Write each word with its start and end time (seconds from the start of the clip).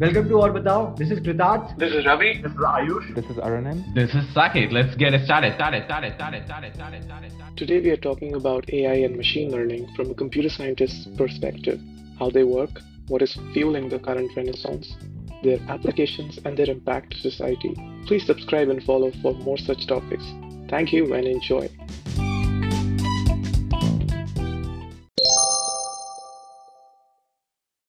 Welcome 0.00 0.30
to 0.30 0.36
Or 0.36 0.50
Batao. 0.50 0.96
This 0.96 1.10
is 1.10 1.18
Kritarth. 1.20 1.76
This 1.76 1.92
is 1.92 2.06
Ravi. 2.06 2.40
This 2.42 2.52
is 2.52 2.56
Ayush. 2.56 3.14
This 3.14 3.26
is 3.26 3.36
Aranim. 3.36 3.94
This 3.94 4.08
is 4.14 4.24
Saket. 4.34 4.72
Let's 4.72 4.96
get 4.96 5.12
it 5.12 5.26
started. 5.26 5.52
Started. 5.56 5.84
Started. 5.84 6.14
Started. 6.14 6.46
Started. 6.46 6.74
Started. 6.74 7.04
Started. 7.04 7.56
Today 7.58 7.80
we 7.80 7.90
are 7.90 7.98
talking 7.98 8.34
about 8.34 8.64
AI 8.72 8.94
and 8.94 9.14
machine 9.14 9.50
learning 9.50 9.92
from 9.94 10.10
a 10.10 10.14
computer 10.14 10.48
scientist's 10.48 11.06
perspective. 11.18 11.78
How 12.18 12.30
they 12.30 12.44
work, 12.44 12.70
what 13.08 13.20
is 13.20 13.36
fueling 13.52 13.90
the 13.90 13.98
current 13.98 14.34
renaissance, 14.34 14.96
their 15.42 15.58
applications 15.68 16.38
and 16.46 16.56
their 16.56 16.70
impact 16.70 17.12
to 17.12 17.18
society. 17.18 17.74
Please 18.06 18.24
subscribe 18.24 18.70
and 18.70 18.82
follow 18.82 19.12
for 19.20 19.34
more 19.34 19.58
such 19.58 19.86
topics. 19.86 20.24
Thank 20.70 20.94
you 20.94 21.12
and 21.12 21.26
enjoy. 21.26 21.68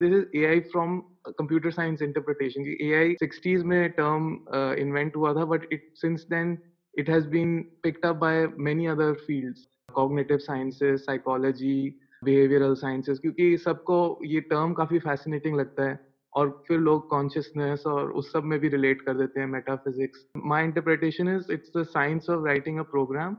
This 0.01 0.11
is 0.11 0.25
AI 0.33 0.61
from 0.73 1.05
computer 1.37 1.71
science 1.71 2.01
interpretation. 2.01 2.63
The 2.63 2.77
AI 2.85 3.15
60s 3.23 3.63
में 3.63 3.95
term 3.95 4.29
uh, 4.51 4.73
invent 4.83 5.15
हुआ 5.15 5.33
था, 5.35 5.47
but 5.47 5.67
it 5.71 5.81
since 6.03 6.25
then 6.25 6.57
it 6.95 7.07
has 7.07 7.27
been 7.33 7.65
picked 7.83 8.05
up 8.05 8.19
by 8.19 8.47
many 8.69 8.87
other 8.93 9.09
fields, 9.27 9.67
cognitive 9.93 10.41
sciences, 10.41 11.05
psychology, 11.05 11.95
behavioral 12.25 12.77
sciences. 12.77 13.19
क्योंकि 13.19 13.57
सबको 13.65 13.99
ये 14.25 14.41
term 14.53 14.73
काफ़ी 14.77 14.99
fascinating 15.05 15.59
लगता 15.59 15.89
है 15.89 15.99
और 16.35 16.49
फिर 16.67 16.79
लोग 16.79 17.07
consciousness 17.13 17.85
और 17.93 18.11
उस 18.21 18.31
सब 18.33 18.43
में 18.51 18.59
भी 18.59 18.69
relate 18.69 19.05
कर 19.05 19.17
देते 19.21 19.39
हैं 19.39 19.47
metaphysics. 19.53 20.25
My 20.53 20.63
interpretation 20.69 21.33
is 21.37 21.53
it's 21.57 21.77
the 21.77 21.85
science 21.93 22.33
of 22.35 22.43
writing 22.49 22.79
a 22.79 22.89
program 22.95 23.37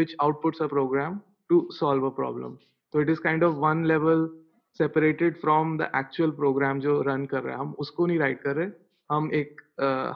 which 0.00 0.14
outputs 0.26 0.60
a 0.60 0.68
program 0.68 1.20
to 1.50 1.66
solve 1.80 2.04
a 2.04 2.14
problem. 2.22 2.58
So 2.92 3.00
it 3.00 3.10
is 3.10 3.20
kind 3.26 3.42
of 3.42 3.56
one 3.56 3.84
level 3.84 4.28
separated 4.78 5.36
from 5.40 5.76
the 5.78 5.90
actual 5.96 6.30
program 6.30 6.80
जो 6.80 7.00
run 7.02 7.24
कर 7.26 7.42
रहे 7.42 7.52
हैं 7.54 7.60
हम 7.60 7.74
उसको 7.78 8.06
नहीं 8.06 8.18
right 8.18 8.40
कर 8.40 8.56
रहे 8.56 8.66
हम 9.10 9.30
एक 9.34 9.60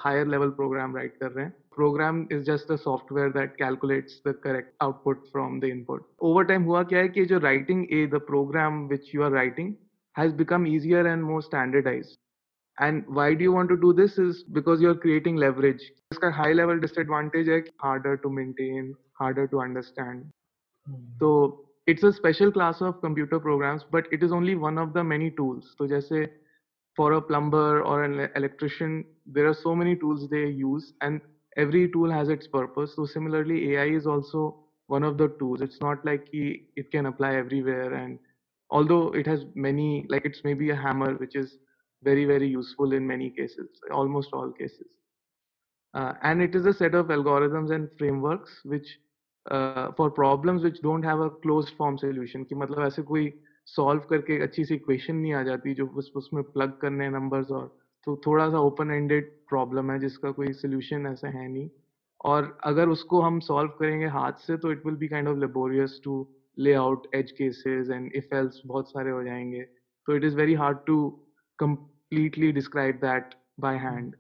हायर 0.01 0.27
लेवल 0.27 0.51
प्रोग्राम 0.51 0.97
राइट 0.97 1.17
कर 1.17 1.31
रहे 1.31 1.45
हैं। 1.45 1.53
Program 1.77 2.27
is 2.33 2.43
just 2.43 2.73
the 2.73 2.77
software 2.77 3.31
that 3.31 3.57
calculates 3.57 4.21
the 4.27 4.35
correct 4.45 4.73
output 4.83 5.25
from 5.33 5.59
the 5.61 5.65
input 5.65 6.07
over 6.21 6.45
time 6.45 6.63
हुआ 6.63 6.83
क्या 6.83 6.99
है 6.99 7.09
कि 7.09 7.25
जो 7.25 7.39
writing 7.39 7.85
a 7.93 8.07
the 8.07 8.21
program 8.27 8.87
which 8.89 9.15
you 9.15 9.23
are 9.23 9.31
writing 9.33 9.75
has 10.17 10.35
become 10.35 10.67
easier 10.67 11.07
and 11.07 11.23
more 11.23 11.43
standardise 11.43 12.17
and 12.79 13.05
why 13.11 13.35
do 13.35 13.53
want 13.53 13.71
to 13.71 13.77
do 13.77 13.93
this 13.93 14.19
is 14.19 14.43
because 14.55 14.83
you 14.83 14.89
are 14.89 14.97
creating 15.03 15.39
leverage 15.39 15.91
इसका 16.13 16.31
high 16.37 16.53
level 16.53 16.81
disadvantage 16.81 17.49
है 17.49 17.59
harder 17.83 18.17
to 18.17 18.31
maintain 18.31 18.95
harder 19.21 19.47
to 19.47 19.59
understand 19.59 20.25
तो 21.21 21.31
it's 21.87 22.03
a 22.03 22.13
special 22.13 22.51
class 22.51 22.81
of 22.81 23.01
computer 23.01 23.39
programs, 23.39 23.85
but 23.91 24.07
it 24.13 24.23
is 24.23 24.33
only 24.33 24.57
one 24.57 24.79
of 24.79 24.93
the 24.93 25.05
many 25.05 25.31
tools. 25.31 25.75
So 25.79 25.87
just 25.87 26.09
say 26.09 26.29
for 26.97 27.13
a 27.13 27.23
plumber 27.23 27.83
or 27.83 28.05
an 28.05 28.29
electrician, 28.35 29.05
there 29.27 29.47
are 29.47 29.55
so 29.55 29.75
many 29.75 29.97
tools 29.97 30.29
they 30.31 30.47
use 30.47 30.93
and 31.01 31.21
every 31.57 31.91
tool 31.91 32.11
has 32.11 32.29
its 32.29 32.47
purpose. 32.47 32.95
So 32.97 33.07
similarly, 33.07 33.75
AI 33.75 33.87
is 33.87 34.07
also 34.07 34.59
one 34.89 35.05
of 35.05 35.19
the 35.19 35.29
tools. 35.39 35.61
It's 35.61 35.81
not 35.81 36.05
like 36.05 36.27
it 36.33 36.91
can 36.91 37.07
apply 37.07 37.37
everywhere. 37.37 37.95
And 37.95 38.19
although 38.71 39.09
it 39.13 39.27
has 39.27 39.45
many, 39.55 40.07
like 40.09 40.25
it's 40.25 40.43
maybe 40.45 40.71
a 40.71 40.77
hammer, 40.77 41.15
which 41.15 41.37
is 41.37 41.59
very, 42.03 42.25
very 42.25 42.49
useful 42.49 42.93
in 42.93 43.07
many 43.07 43.31
cases, 43.31 43.69
almost 43.93 44.31
all 44.33 44.51
cases. 44.53 44.87
Uh, 45.95 46.13
and 46.23 46.43
it 46.43 46.55
is 46.55 46.67
a 46.67 46.75
set 46.75 46.95
of 46.95 47.07
algorithms 47.07 47.75
and 47.75 47.89
frameworks 47.99 48.61
which 48.65 48.99
for 49.99 50.11
problems 50.11 50.63
which 50.63 50.81
don't 50.83 51.05
have 51.05 51.25
a 51.25 51.29
close 51.43 51.73
form 51.79 51.97
solution 51.97 52.45
कि 52.45 52.55
मतलब 52.55 52.87
ऐसे 52.87 53.03
कोई 53.03 53.33
solve 53.67 54.03
करके 54.11 54.39
अच्छी 54.43 54.65
सी 54.65 54.75
equation 54.75 55.17
नहीं 55.17 55.33
आ 55.35 55.43
जाती 55.43 55.75
जो 55.75 55.87
बस 55.87 56.11
उसमें 56.17 56.43
प्लग 56.43 56.77
करने 56.81 57.09
नंबर्स 57.11 57.51
और 57.51 57.67
तो 58.07 58.17
थोड़ा 58.27 58.49
सा 58.51 58.59
ओपन 58.59 58.91
एंडेड 58.91 59.31
प्रॉब्लम 59.49 59.91
है 59.91 59.99
जिसका 59.99 60.31
कोई 60.31 60.53
सोल्यूशन 60.53 61.07
ऐसा 61.07 61.29
है 61.29 61.49
नहीं। 61.49 61.69
और 62.25 62.57
अगर 62.65 62.89
उसको 62.89 63.21
हम 63.21 63.41
सॉल्व 63.41 63.71
करेंगे 63.79 64.07
हाथ 64.07 64.33
से 64.47 64.57
तो 64.57 64.73
it 64.73 64.87
will 64.87 64.97
be 64.97 65.09
kind 65.09 65.29
of 65.29 65.39
laborious 65.39 66.01
to 66.05 66.27
lay 66.59 66.73
out 66.75 67.07
edge 67.15 67.31
cases 67.31 67.91
and 67.91 68.11
if 68.17 68.35
else 68.35 68.61
बहुत 68.67 68.91
सारे 68.91 69.11
हो 69.11 69.23
जाएँगे। 69.23 69.63
तो 70.09 70.17
it 70.17 70.25
is 70.25 70.37
very 70.37 70.55
hard 70.55 70.79
to 70.87 70.99
completely 71.59 72.53
describe 72.53 72.97
that 72.97 73.35
by 73.65 73.75
hand. 73.83 74.15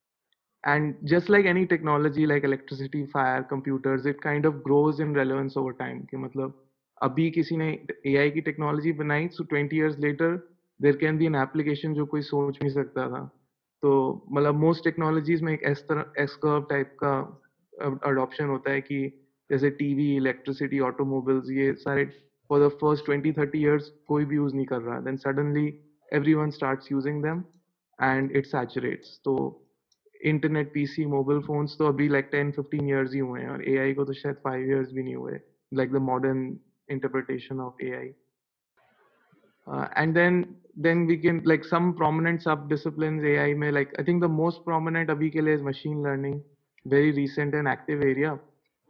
and 0.65 0.95
just 1.03 1.29
like 1.29 1.45
any 1.45 1.65
technology 1.65 2.25
like 2.25 2.43
electricity 2.43 3.05
fire 3.07 3.43
computers 3.43 4.05
it 4.05 4.21
kind 4.21 4.45
of 4.45 4.63
grows 4.63 4.99
in 4.99 5.13
relevance 5.13 5.57
over 5.57 5.73
time 5.73 6.01
कि 6.09 6.17
मतलब 6.17 6.61
अभी 7.01 7.29
किसी 7.31 7.57
ने 7.57 7.69
AI 8.07 8.29
की 8.31 8.41
टेक्नोलॉजी 8.41 8.91
बनाई 8.93 9.29
so 9.29 9.45
20 9.53 9.73
years 9.73 9.95
later 9.97 10.29
there 10.79 10.93
can 10.93 11.17
be 11.17 11.25
an 11.25 11.35
application 11.35 11.95
जो 11.95 12.05
कोई 12.05 12.21
सोच 12.21 12.57
नहीं 12.61 12.73
सकता 12.73 13.07
था 13.09 13.23
तो 13.83 13.93
मतलब 14.31 14.61
most 14.63 14.87
technologies 14.87 15.41
में 15.41 15.53
एक 15.53 15.63
एस 15.63 15.85
तरह 15.89 16.21
एस 16.23 16.35
कर्व 16.35 16.65
टाइप 16.69 16.95
का 17.03 17.15
अडॉप्शन 18.09 18.45
होता 18.45 18.71
है 18.71 18.81
कि 18.81 19.01
जैसे 19.49 19.69
टीवी 19.69 20.15
इलेक्ट्रिसिटी 20.15 20.79
ऑटोमोबाइल्स 20.79 21.49
ये 21.51 21.73
सारे 21.73 22.05
फॉर 22.49 22.67
द 22.67 22.69
फर्स्ट 22.81 23.09
20 23.09 23.33
30 23.37 23.63
years 23.63 23.89
कोई 24.07 24.25
भी 24.25 24.35
यूज 24.35 24.53
नहीं 24.55 24.65
कर 24.65 24.81
रहा 24.81 24.99
then 24.99 25.17
suddenly 25.17 25.67
everyone 26.11 26.51
starts 26.51 26.91
using 26.91 27.21
them 27.21 27.43
and 27.99 28.31
it 28.31 28.47
saturates 28.53 29.11
तो 29.25 29.33
इंटरनेट 30.31 30.71
पीसी 30.73 31.05
मोबाइल 31.13 31.39
फोन्स 31.47 31.77
तो 31.79 31.87
अभी 31.87 32.07
लाइक 32.09 32.29
टेन 32.31 32.51
फिफ्टीन 32.51 32.89
ईयर्स 32.89 33.13
ही 33.13 33.19
हुए 33.19 33.41
हैं 33.41 33.49
और 33.49 33.63
ए 33.69 33.93
को 33.93 34.05
तो 34.05 34.13
शायद 34.13 34.35
फाइव 34.43 34.69
ईयर्स 34.69 34.91
भी 34.93 35.03
नहीं 35.03 35.15
हुए 35.15 35.39
like 35.73 35.91
the 35.91 36.01
modern 36.11 36.47
interpretation 36.91 37.59
of 37.59 37.81
A 37.83 37.91
I 37.95 38.11
and 39.97 40.13
then 40.13 40.43
then 40.75 41.05
we 41.05 41.17
can 41.17 41.41
like 41.43 41.65
some 41.65 41.93
prominent 41.93 42.41
sub 42.41 42.69
disciplines 42.69 43.23
AI 43.23 43.53
may 43.53 43.71
like 43.71 43.93
I 43.99 44.03
think 44.03 44.21
the 44.21 44.29
most 44.29 44.63
prominent 44.65 45.09
abhi 45.09 45.29
ke 45.31 45.43
liye 45.47 45.55
is 45.55 45.61
machine 45.61 46.01
learning, 46.01 46.41
very 46.85 47.11
recent 47.11 47.53
and 47.53 47.67
active 47.67 48.01
area. 48.01 48.39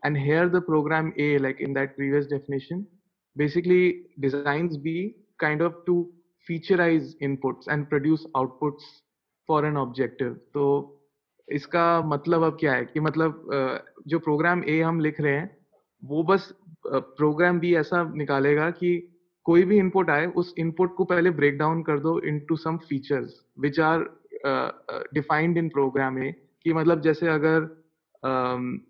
And 0.03 0.17
here 0.17 0.49
the 0.49 0.61
program 0.61 1.13
A, 1.17 1.37
like 1.37 1.59
in 1.59 1.73
that 1.73 1.95
previous 1.95 2.27
definition, 2.27 2.87
basically 3.35 4.03
designs 4.19 4.77
B 4.77 5.15
kind 5.39 5.61
of 5.61 5.75
to 5.85 6.11
featureize 6.49 7.13
inputs 7.21 7.67
and 7.67 7.89
produce 7.89 8.25
outputs 8.35 8.81
for 9.47 9.65
an 9.65 9.77
objective. 9.77 10.37
So 10.53 10.93
इसका 11.48 12.02
मतलब 12.02 12.42
अब 12.42 12.56
क्या 12.60 12.72
है 12.72 12.84
कि 12.84 13.00
मतलब 13.00 13.48
जो 14.06 14.18
programme 14.18 14.62
ए 14.64 14.80
हम 14.80 15.00
लिख 15.00 15.20
रहे 15.20 15.32
हैं 15.32 15.56
वो 16.02 16.22
बस 16.22 16.52
प्रोग्राम 16.86 17.60
बी 17.60 17.74
ऐसा 17.74 18.02
निकालेगा 18.14 18.70
कि 18.70 18.96
कोई 19.44 19.64
भी 19.64 19.78
इनपुट 19.78 20.10
आए 20.10 20.26
उस 20.26 20.54
इनपुट 20.58 20.94
को 20.94 21.04
पहले 21.04 21.30
ब्रेक 21.30 21.58
डाउन 21.58 21.82
कर 21.82 21.98
दो 21.98 22.18
into 22.20 22.56
some 22.56 22.76
features 22.76 23.40
which 23.60 23.80
are 23.80 24.04
defined 25.14 25.58
in 25.58 25.68
program 25.68 26.18
uh 26.18 26.32
कि 26.62 26.72
मतलब 26.72 27.00
जैसे 27.00 27.28
अगर 27.28 27.62
uh, 27.62 28.80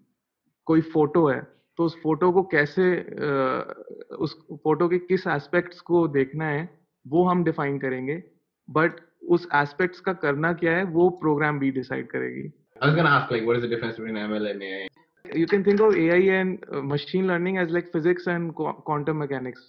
कोई 0.66 0.80
फ़ोटो 0.80 1.26
है 1.26 1.40
तो 1.78 1.84
उस 1.84 1.96
फ़ोटो 2.02 2.30
को 2.32 2.42
कैसे 2.42 2.84
uh, 3.02 4.16
उस 4.16 4.38
फ़ोटो 4.64 4.88
के 4.88 4.98
किस 4.98 5.26
एस्पेक्ट्स 5.26 5.80
को 5.80 6.06
देखना 6.08 6.44
है 6.44 6.68
वो 7.06 7.24
हम 7.24 7.44
डिफाइन 7.44 7.78
करेंगे 7.78 8.22
बट 8.68 9.00
उस 9.28 9.48
एस्पेक्ट्स 9.54 10.00
का 10.00 10.12
करना 10.22 10.52
क्या 10.54 10.76
है 10.76 10.84
वो 10.92 11.08
प्रोग्राम 11.22 11.58
भी 11.58 11.70
डिसाइड 11.70 12.10
करेगी 12.10 12.50
I 12.76 12.86
was 12.86 12.94
going 12.94 13.06
to 13.06 13.10
ask 13.10 13.30
like 13.30 13.46
what 13.46 13.56
is 13.56 13.62
the 13.62 13.68
difference 13.68 13.96
between 13.96 14.16
ML 14.16 14.50
and 14.50 14.62
AI? 14.62 14.88
You 15.24 15.46
can 15.46 15.64
think 15.64 15.80
of 15.80 15.96
AI 15.96 16.18
and 16.32 16.64
uh, 16.70 16.82
machine 16.82 17.26
learning 17.26 17.56
as 17.58 17.70
like 17.70 17.90
physics 17.90 18.26
and 18.26 18.54
quantum 18.54 19.18
mechanics. 19.18 19.62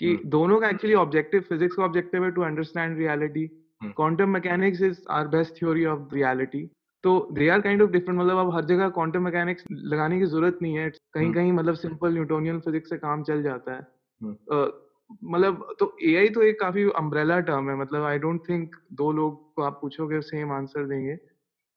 कि 0.00 0.08
hmm. 0.08 0.24
दोनों 0.30 0.60
का 0.60 0.68
actually 0.68 0.94
objective 0.94 1.40
physics 1.48 1.76
का 1.76 1.84
objective 1.84 2.24
है 2.24 2.30
to 2.30 2.42
understand 2.42 2.98
reality 2.98 3.46
quantum 3.84 4.28
mechanics 4.30 4.82
is 4.82 4.98
our 5.10 5.28
best 5.28 5.54
theory 5.58 5.84
of 5.92 6.14
reality 6.14 6.64
तो 7.04 7.12
they 7.32 7.48
are 7.48 7.60
kind 7.60 7.82
of 7.82 7.90
different 7.90 8.18
मतलब 8.18 8.38
अब 8.38 8.54
हर 8.54 8.64
जगह 8.64 8.88
quantum 8.98 9.22
mechanics 9.24 9.64
लगाने 9.92 10.18
की 10.18 10.26
ज़रूरत 10.26 10.58
नहीं 10.62 10.74
है 10.76 10.90
कहीं 10.90 11.26
hmm. 11.26 11.34
कहीं 11.34 11.52
मतलब 11.52 11.74
सिंपल 11.76 12.12
न्यूटोनियन 12.14 12.60
फिजिक्स 12.60 12.90
से 12.90 12.96
काम 12.98 13.22
चल 13.22 13.42
जाता 13.42 13.74
है 13.74 13.86
hmm. 14.20 14.36
uh, 14.52 14.68
मतलब 15.24 15.74
तो 15.80 15.96
ए 16.02 16.14
आई 16.16 16.28
तो 16.28 16.42
एक 16.42 16.60
काफ़ी 16.60 16.84
अम्ब्रेला 16.96 17.40
टर्म 17.40 17.70
है 17.70 17.76
मतलब 17.76 18.04
आई 18.04 18.18
डोंट 18.18 18.40
थिंक 18.48 18.76
दो 18.92 19.12
लोग 19.12 19.54
को 19.54 19.62
आप 19.62 19.78
पूछोगे 19.80 20.20
सेम 20.20 20.52
आंसर 20.52 20.86
देंगे। 20.86 21.16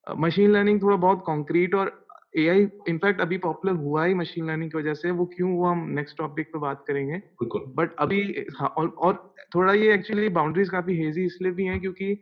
मशीन 0.08 0.52
लर्निंग 0.52 0.82
थोड़ा 0.82 0.96
बहुत 0.96 1.22
कॉन्क्रीट 1.26 1.76
और 1.76 2.06
ए 2.38 2.48
आई 2.48 2.68
इनफैक्ट 2.90 3.22
अभी 3.22 3.38
पॉपुलर 3.38 3.74
हुआ 3.74 4.06
ही 4.06 4.14
मशीन 4.14 4.48
लर्निंग 4.48 4.72
की 4.72 4.78
वजह 4.78 4.94
से 4.94 5.12
वो 5.12 5.26
क्यों 5.26 5.52
हुआ 5.52 5.72
हम 5.72 5.90
नेक्स्ट 5.90 6.18
टॉपिक 6.18 6.48
पे 6.48 6.60
बात 6.60 6.84
करेंगे। 6.88 7.22
बट 7.78 7.96
अभी 8.00 8.46
हाँ, 8.60 8.68
और, 8.68 8.88
और 8.88 9.34
थोड़ा 9.56 9.74
ये 9.74 9.94
एक्चुअली 9.94 10.30
बाउंड्रीज 10.30 10.70
काफ़ी 10.70 10.98
हेजी 10.98 11.26
इसलिए 11.26 11.52
भी 11.52 11.66
हैं 11.66 11.80
क्योंकि 11.80 12.16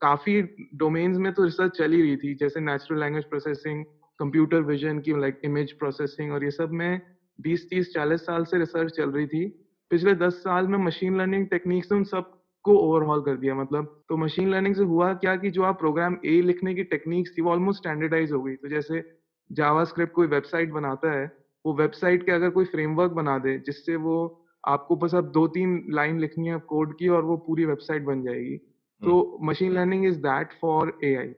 काफ़ी 0.00 0.42
डोमेन्स 0.74 1.18
में 1.18 1.32
तो 1.32 1.44
रिसर्च 1.44 1.78
चल 1.78 1.92
ही 1.92 2.02
रही 2.02 2.16
थी 2.16 2.34
जैसे 2.34 2.60
natural 2.60 3.00
language 3.00 3.24
processing 3.24 3.84
computer 4.18 4.60
vision 4.60 4.98
की 4.98 5.20
लाइक 5.20 5.38
इमेज 5.44 5.72
प्रोसेसिंग 5.72 6.32
और 6.32 6.44
ये 6.44 6.50
सब 6.50 6.70
में 6.70 7.00
20 7.38 7.68
30 7.68 7.92
40 7.92 8.20
साल 8.20 8.44
से 8.44 8.58
रिसर्च 8.58 8.92
चल 8.92 9.10
रही 9.10 9.26
थी। 9.26 9.65
पिछले 9.90 10.14
दस 10.14 10.32
साल 10.32 10.68
में 10.68 10.78
मशीन 10.78 11.18
लर्निंग 11.18 11.46
टेक्निक्स 11.46 11.92
ने 11.92 11.98
उन 11.98 12.04
सबको 12.04 12.78
ओवरहॉल 12.78 13.20
कर 13.20 13.36
दिया 13.36 13.54
मतलब। 13.54 14.02
तो 14.08 14.16
मशीन 14.16 14.48
लर्निंग 14.48 14.74
से 14.74 14.82
हुआ 14.82 15.14
क्या 15.14 15.36
कि 15.36 15.50
जो 15.50 15.62
आप 15.62 15.78
प्रोग्राम 15.78 16.16
ए 16.26 16.40
लिखने 16.40 16.74
की 16.74 16.84
टेक्निक्स 16.84 17.34
थी 17.38 17.42
वो 17.42 17.50
ऑलमोस्ट 17.50 17.78
स्टैंडर्डाइज 17.78 18.32
हो 18.32 18.42
गई। 18.42 18.54
तो 18.54 18.68
जैसे 18.68 19.18
जावास्क्रिप्ट 19.52 20.12
कोई 20.12 20.26
वेबसाइट 20.26 20.70
बनाता 20.70 21.12
है 21.12 21.36
वो 21.66 21.74
वेबसाइट 21.74 22.26
के 22.26 22.32
अगर 22.32 22.50
कोई 22.50 22.64
फ्रेमवर्क 22.64 23.12
बना 23.12 23.38
दे 23.38 23.58
जिससे 23.58 23.96
वो 23.96 24.42
आपको 24.68 24.96
बस 24.96 25.14
अब 25.14 25.24
दो 25.24 25.46
तीन 25.46 25.86
लाइन 25.90 26.20
लिखनी 26.20 26.48
है 26.48 26.58
कोड 26.58 26.98
की 26.98 27.08
और 27.08 27.24
वो 27.24 27.36
पूरी 27.36 27.64
वेबसाइट 27.64 28.02
बन 28.02 28.22
जाएगी। 28.22 28.56
तो 29.04 29.38
machine 29.42 29.72
learning 29.72 30.06
is 30.06 30.18
that 30.18 30.48
for 30.60 30.98
AI 31.04 31.28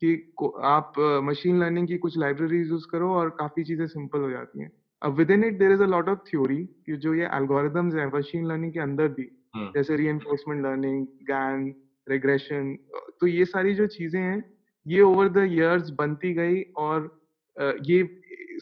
कि 0.00 0.32
को- 0.36 0.64
आप 0.64 0.92
मशीन 0.98 1.60
लर्निंग 1.60 1.88
की 1.88 1.98
कुछ 1.98 2.18
लाइब्रेरीज 2.18 2.68
यूज़ 2.68 2.86
करो 2.92 3.14
और 3.14 3.30
काफ़ी 3.30 3.64
चीज़ें 3.64 3.86
सिंपल 3.86 4.20
हो 4.20 4.30
जाती 4.30 4.60
हैं। 4.60 4.72
Within 5.30 5.44
it 5.44 5.58
there 5.58 5.72
is 5.72 5.82
a 5.82 5.86
lot 5.86 6.08
of 6.08 6.18
theory 6.26 6.62
कि 6.86 6.96
जो 6.98 7.14
ये 7.14 7.28
एल्गोरिदम्स 7.34 7.94
है 7.94 8.06
मशीन 8.08 8.46
लर्निंग 8.46 8.72
के 8.72 8.80
अंदर 8.80 9.08
भी 9.10 9.28
हम्म। 9.56 9.70
जैसे 9.74 9.96
री 9.96 10.06
एनफोर्समेंट 10.06 10.62
लर्निंग 10.62 11.06
गैन 11.28 11.74
रिग्रेशन 12.06 12.74
तो 13.20 13.26
ये 13.26 13.44
सारी 13.46 13.74
जो 13.74 13.86
चीज़ें 13.88 14.20
हैं 14.20 14.42
ये 14.86 15.00
ओवर 15.02 15.28
द 15.28 15.46
इयर्स 15.52 15.90
बनती 15.98 16.32
गई 16.34 16.62
और 16.78 17.06
अ, 17.56 17.72
ये 17.82 18.02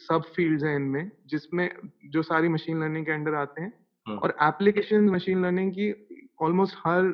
सब 0.01 0.23
फील्ड्स 0.35 0.63
हैं 0.63 0.75
इनमें 0.75 1.11
जिसमें 1.27 1.69
जो 2.09 2.21
सारी 2.23 2.47
मशीन 2.49 2.81
लर्निंग 2.81 3.05
के 3.05 3.11
अंडर 3.11 3.33
आते 3.35 3.61
हैं 3.61 3.71
हम्म। 4.07 4.17
और 4.17 4.35
एप्लीकेशन 4.43 5.09
मशीन 5.09 5.43
लर्निंग 5.45 5.71
की 5.71 5.91
ऑलमोस्ट 6.41 6.75
हर 6.79 7.07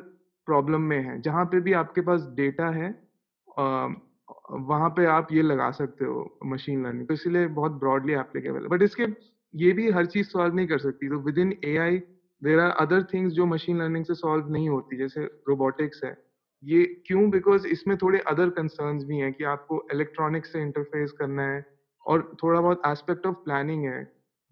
प्रॉब्लम 0.48 0.80
में 0.82 1.00
है 1.00 1.20
जहाँ 1.22 1.44
पे 1.44 1.60
भी 1.60 1.72
आपके 1.80 2.00
पास 2.00 2.22
डेटा 2.36 2.68
है 2.70 2.88
वहाँ 4.62 4.88
पे 4.90 5.04
आप 5.08 5.32
ये 5.32 5.42
लगा 5.42 5.70
सकते 5.72 6.04
हो 6.04 6.26
मशीन 6.46 6.84
लर्निंग 6.86 7.06
तो 7.08 7.14
इसलिए 7.14 7.46
बहुत 7.50 7.72
ब्रॉडली 7.80 8.12
एप्लीकेबल 8.14 8.62
है। 8.62 8.68
बट 8.68 8.82
इसके 8.82 9.06
ये 9.54 9.72
भी 9.72 9.90
हर 9.90 10.06
चीज़ 10.06 10.26
सॉल्व 10.28 10.54
नहीं 10.54 10.66
कर 10.66 10.78
सकती 10.78 11.08
तो 11.08 11.18
within 11.38 11.52
A 11.64 11.76
I 11.78 11.98
there 12.42 12.58
are 12.60 12.70
other 12.80 13.02
things 13.04 13.32
जो 13.32 13.46
मशीन 13.46 13.78
लर्निंग 13.78 14.04
से 14.04 14.14
सॉल्व 14.14 14.48
नहीं 14.52 14.68
होती 14.68 14.96
जैसे 14.98 15.24
रोबोटिक्स 15.48 16.00
है। 16.04 16.14
ये 16.62 16.84
क्यों? 17.06 17.28
बिकॉज़ 17.30 17.66
इसमें 17.68 17.96
थोड़े 17.96 18.18
अदर 18.28 18.50
कंसर्न्स 18.52 19.04
भी 19.04 19.18
हैं 19.18 19.32
कि 19.32 19.44
आपको 19.46 19.82
इलेक्ट्रॉनिक्स 19.94 20.52
से 20.52 20.62
इंटरफेस 20.62 21.12
करना 21.18 21.42
है 21.44 21.62
और 22.06 22.22
थोड़ा 22.42 22.60
बहुत 22.60 22.80
एस्पेक्ट 22.86 23.26
ऑफ़ 23.26 23.36
प्लानिंग 23.44 23.84
है। 23.86 24.02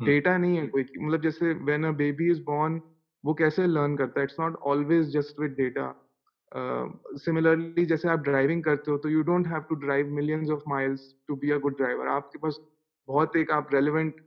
डेटा 0.01 0.37
नहीं 0.39 0.57
है 0.59 0.67
कोई 0.69 0.85
मतलब 0.99 1.23
जैसे 1.23 1.53
when 1.65 1.85
a 1.85 1.91
baby 1.95 2.31
is 2.31 2.41
born 2.45 2.81
वो 3.25 3.35
कैसे 3.35 3.67
लर्न 3.67 3.97
करता 3.97 4.21
है? 4.21 4.25
It's 4.25 4.37
not 4.41 4.57
always 4.65 5.13
just 5.13 5.41
with 5.41 5.51
data 5.57 5.93
similarly 6.55 7.85
जैसे 7.87 8.09
आप 8.09 8.19
ड्राइविंग 8.19 8.63
करते 8.65 8.91
हो 8.91 8.99
तो 8.99 9.09
you 9.09 9.23
don't 9.23 9.47
have 9.47 9.61
to 9.61 9.75
drive 9.75 10.07
millions 10.07 10.51
of 10.51 10.63
miles 10.69 11.15
to 11.29 11.37
be 11.37 11.51
a 11.51 11.59
good 11.59 11.77
driver 11.77 12.07
आपके 12.07 12.39
पास 12.39 12.59
बहुत 13.09 13.37
एक 13.37 13.51
आप 13.51 13.75
रेलिवेंट 13.75 14.21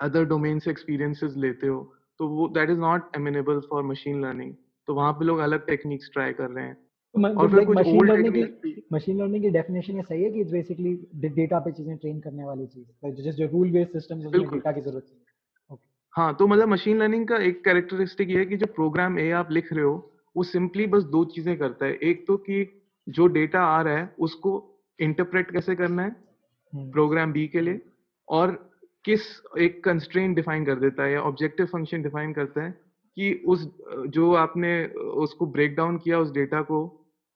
अदर 0.00 0.24
डोमेन 0.24 0.58
से 0.58 0.70
एक्सपीरियंसेस 0.70 1.34
लेते 1.36 1.66
हो 1.66 1.92
तो 2.18 2.28
वो 2.28 2.48
that 2.48 2.70
is 2.70 2.78
not 2.78 3.02
amenable 3.16 3.60
for 3.60 3.82
machine 3.82 4.24
learning 4.24 4.54
तो 4.88 4.94
वहाँ 4.94 5.12
पे 5.12 5.24
लोग 5.24 5.38
अलग 5.38 5.66
टेक्निक्स 5.66 6.10
ट्राई 6.12 6.32
कर 6.32 6.50
रहे 6.50 6.64
हैं। 6.64 6.76
और 7.14 7.50
फिर 7.50 7.64
कुछ 7.64 7.78
मशीन 7.78 8.06
लर्निंग 8.06 8.34
की 8.34 8.82
मशीन 8.92 9.18
लर्निंग 9.18 9.42
की 9.42 9.50
डेफिनेशन 9.50 9.96
ये 9.96 10.02
सही 10.02 10.22
है 10.22 10.30
कि 10.30 10.40
इट्स 10.40 10.50
बेसिकली 10.50 10.94
डेटा 11.14 11.58
पे 11.58 11.72
चीज़ें 11.72 11.96
ट्रेन 11.96 12.20
करने 12.20 12.44
वाली 12.44 12.66
चीज़? 12.66 12.86
जस्ट 13.22 13.38
जो 13.38 13.46
रूल 13.46 13.70
बेस्ड 13.70 13.92
सिस्टम्स 13.92 14.26
उसमें 14.26 14.48
डेटा 14.50 14.72
की 14.72 14.80
ज़रूरत 14.80 15.06
है। 15.12 15.76
हाँ 16.14 16.34
तो 16.34 16.46
मतलब 16.46 16.68
मशीन 16.68 16.98
लर्निंग 16.98 17.28
का 17.28 17.36
एक 17.36 17.64
कैरेक्टरिस्टिक 17.64 18.30
ये 18.30 18.38
है 18.38 18.46
कि 18.46 18.56
जो 18.56 18.66
प्रोग्राम 18.66 19.18
ए 19.18 19.30
आप 19.30 19.50
लिख 19.50 19.72
रहे 19.72 19.84
हो 19.84 20.11
वो 20.36 20.42
सिंपली 20.44 20.86
बस 20.86 21.02
दो 21.06 21.24
चीज़ें 21.26 21.56
करता 21.58 21.86
है। 21.86 21.94
एक 22.02 22.24
तो 22.26 22.36
कि 22.38 22.66
जो 23.06 23.26
डेटा 23.28 23.62
आ 23.66 23.80
रहा 23.82 23.96
है 23.96 24.08
उसको 24.18 24.62
इंटरप्रेट 24.98 25.50
कैसे 25.50 25.74
करना 25.74 26.02
है? 26.02 26.14
हम्म, 26.72 26.90
प्रोग्राम 26.92 27.32
बी 27.32 27.46
के 27.48 27.60
लिए। 27.60 27.80
और 28.28 28.50
किस 29.04 29.20
एक 29.60 29.82
कंस्ट्रेंट 29.84 30.34
डिफाइन 30.36 30.64
कर 30.64 30.78
देता 30.80 31.04
है 31.04 31.12
या 31.12 31.20
ऑब्जेक्टिव 31.22 31.66
फ़ंक्शन 31.66 32.02
डिफाइन 32.02 32.32
करता 32.32 32.64
है 32.64 32.70
कि 33.16 33.32
उस 33.44 33.66
जो 34.08 34.32
आपने 34.36 34.84
उसको 35.24 35.46
ब्रेक 35.46 35.74
डाउन 35.76 35.96
किया 35.98 36.18
उस 36.18 36.30
डेटा 36.32 36.60
को 36.62 36.78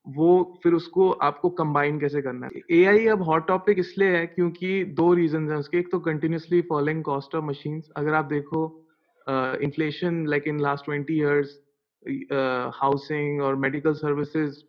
वो 0.06 0.28
फिर 0.62 0.72
उसको 0.72 1.10
आपको 1.22 1.49
कंबाइन 1.50 1.99
कैसे 2.00 2.22
करना 2.22 2.46
है? 2.46 2.60
एआई 2.72 3.06
अब 3.06 3.22
हॉट 3.22 3.46
टॉपिक 3.46 3.78
इसलिए 3.78 4.08
है 4.10 4.26
क्योंकि 4.26 4.84
दो 4.96 5.12
रीजन 5.14 5.50
है 5.50 5.56
उसके। 5.56 5.78
एक 5.78 5.88
तो 5.92 5.99
continuously 6.00 6.60
following 6.69 7.02
cost 7.04 7.34
of 7.34 7.44
machines 7.44 7.88
अगर 7.96 8.14
आप 8.14 8.25
देखो 8.26 8.66
inflation 9.62 10.26
like 10.26 10.46
in 10.46 10.60
last 10.60 10.84
twenty 10.84 11.19
years 11.19 11.58
housing 12.81 13.43
और 13.43 13.56
medical 13.67 13.93
services 13.94 14.64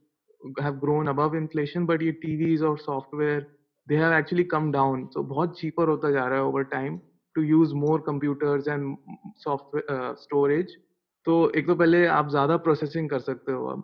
have 0.61 0.75
grown 0.79 1.07
above 1.07 1.35
inflation 1.37 1.85
but 1.87 2.01
ये 2.03 2.11
TVs 2.23 2.61
और 2.63 2.77
software 2.79 3.39
they 3.87 3.95
have 3.95 4.11
actually 4.11 4.43
come 4.45 4.71
down. 4.71 5.07
So 5.13 5.23
बहुत 5.23 5.53
cheaper 5.59 5.87
होता 5.87 6.11
जा 6.11 6.25
रहा 6.27 6.39
है 6.39 6.45
over 6.45 6.63
time 6.73 6.99
to 7.35 7.43
use 7.43 7.73
more 7.73 7.97
computers 8.09 8.67
and 8.67 8.97
software 9.45 9.83
uh, 9.95 10.13
storage. 10.15 10.75
तो 11.25 11.51
एक 11.57 11.67
तो 11.67 11.75
पहले 11.75 12.05
आप 12.07 12.29
ज़्यादा 12.29 12.57
प्रोसेसिंग 12.57 13.09
कर 13.09 13.19
सकते 13.19 13.51
हो 13.51 13.65
अब। 13.67 13.83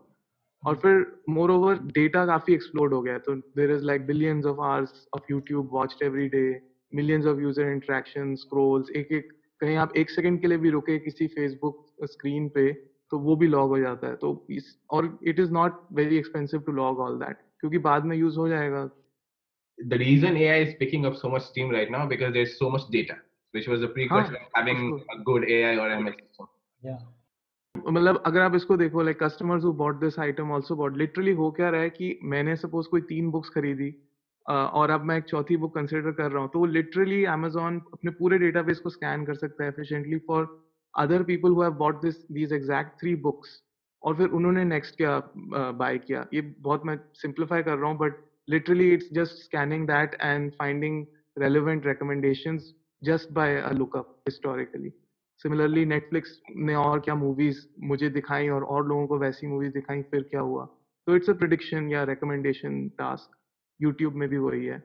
और 0.64 0.76
फिर 0.76 1.06
मोर 1.30 1.52
ओवर 1.52 1.80
डेटा 1.94 2.26
काफ़ी 2.26 2.54
एक्सप्लोड 2.54 2.94
हो 2.94 3.02
गया 3.02 3.14
है। 3.14 3.20
तो 3.20 3.36
there 3.36 3.72
is 3.72 3.84
like 3.86 4.06
billions 4.06 4.46
of 4.46 4.62
hours 4.62 5.06
of 5.16 5.24
YouTube 5.32 5.70
watched 5.74 6.04
every 6.06 6.28
day 6.28 6.46
millions 6.96 7.26
of 7.26 7.40
user 7.40 7.72
interaction 7.72 8.36
scrolls 8.46 8.90
एक 8.96 9.12
एक 9.12 9.32
कहीं 9.62 9.76
आप 9.78 9.96
एक 9.98 10.10
सेकंड 10.10 10.42
के 10.42 10.48
लिए 10.48 10.58
भी 10.58 10.70
रुके 10.70 10.98
किसी 11.00 11.28
फेसबुक 11.28 11.86
स्क्रीन 12.12 12.50
पे 12.50 12.72
तो 13.12 13.20
वो 13.20 13.36
भी 13.36 13.48
लॉग 13.48 13.70
हो 13.70 13.80
जाता 13.80 14.08
है 14.08 14.16
तो 14.16 14.30
इस 14.50 14.76
और 14.92 15.18
it 15.24 15.40
is 15.40 15.52
not 15.52 15.80
very 15.94 16.18
expensive 16.18 16.62
to 16.62 16.72
log 16.72 17.00
all 17.00 17.18
that 17.20 17.38
क्योंकि 17.60 17.78
बाद 17.88 18.06
में 18.06 18.18
यूज़ 18.18 18.38
हो 18.38 18.48
जाएगा 18.50 18.90
The 19.80 19.98
reason 19.98 20.36
AI 20.38 20.58
is 20.58 20.74
picking 20.76 21.06
up 21.06 21.16
so 21.16 21.30
much 21.30 21.44
steam 21.44 21.72
right 21.72 21.90
now 21.90 22.06
because 22.06 22.34
there's 22.34 22.52
so 22.58 22.70
much 22.70 22.84
data, 22.90 23.16
which 23.54 23.68
was 23.68 23.82
a 23.82 23.88
precursor 23.88 24.36
of 24.36 24.52
having 24.54 24.84
a 25.10 25.18
good 25.24 25.46
AI 25.46 25.72
or 25.78 25.90
ML 25.92 26.14
system. 26.14 26.48
yeah. 26.82 27.00
मतलब 27.76 28.22
अगर 28.26 28.42
आप 28.42 28.56
इसको 28.56 28.76
देखो 28.78 29.02
like 29.02 29.22
customers 29.24 29.64
who 29.64 29.72
bought 29.74 30.00
this 30.00 30.18
item 30.20 30.52
also 30.52 30.76
bought 30.76 30.98
literally 30.98 31.32
हो 31.36 31.50
क्या 31.52 31.70
रहा 31.70 31.82
है 31.82 31.90
कि 31.90 32.18
मैंने 32.24 32.56
सपोज़ 32.56 32.88
कोई 32.88 33.02
तीन 33.02 33.30
बुक्स 33.32 33.50
खरीदी 33.50 33.90
और 34.46 34.90
अब 34.90 35.04
मैं 35.04 35.18
एक 35.18 35.24
चौथी 35.24 35.58
बुक 35.58 35.74
कंसिडर 35.76 36.12
कर 36.12 36.32
रहा 36.32 36.42
हूँ 36.42 36.50
तो 36.54 36.60
वो 36.60 36.66
लिटरली 36.66 37.24
अमेजोन 37.34 37.80
अपने 37.94 38.12
पूरे 38.12 38.38
डेटाबेस 38.38 38.80
को 38.80 38.90
स्कैन 38.90 39.26
कर 39.26 39.36
सकता 39.36 39.64
है 39.64 39.70
efficiently 39.70 40.18
for 40.28 40.46
other 40.95 41.24
people 41.24 41.51
exact 42.54 43.00
three 43.00 43.16
books 43.22 43.62
और 44.04 44.16
फिर 44.16 44.30
उन्होंने 44.30 44.63
नेक्स्ट 44.66 44.98
क्या 44.98 45.22
बाय 45.74 45.98
किया? 45.98 46.25
ये 46.34 46.42
बहुत 46.42 46.86
मैं 46.86 46.98
सिंप्लीफाई 47.13 47.63
कर 47.63 47.78
रहा 47.78 47.90
हूँ 47.90 47.98
but 47.98 48.16
literally 48.48 48.92
it's 48.94 49.10
just 49.13 49.44
scanning 49.44 49.88
that 49.88 50.18
and 50.22 50.51
finding 50.54 51.06
relevant 51.38 51.86
recommendations 51.86 52.63
just 53.01 53.30
by 53.34 53.48
a 53.62 53.72
lookup 53.74 54.22
historically 54.28 54.92
similarly 55.42 55.86
Netflix 55.86 56.40
ने 56.56 56.75
और 56.75 57.00
क्या 57.00 57.16
मूवीज़ 57.16 57.60
मुझे 57.84 58.10
दिखाई 58.10 58.50
और 58.50 58.63
और 58.63 58.88
लोगों 58.88 59.07
को 59.07 59.18
वैसी 59.19 59.48
मूवीज़ 59.48 59.74
दिखाई, 59.74 60.01
फिर 60.01 60.22
क्या 60.24 60.42
हुआ? 60.42 60.66
तो 61.07 61.16
इट्स 61.16 61.30
अ 61.30 61.34
प्रिडिक्शन 61.34 61.89
या 61.92 62.04
रिकमेंडेशन 62.04 62.88
टास्क 62.89 63.38
यूट्यूब 63.80 64.16
में 64.16 64.28
भी 64.30 64.38
वही 64.38 64.66
है। 64.66 64.78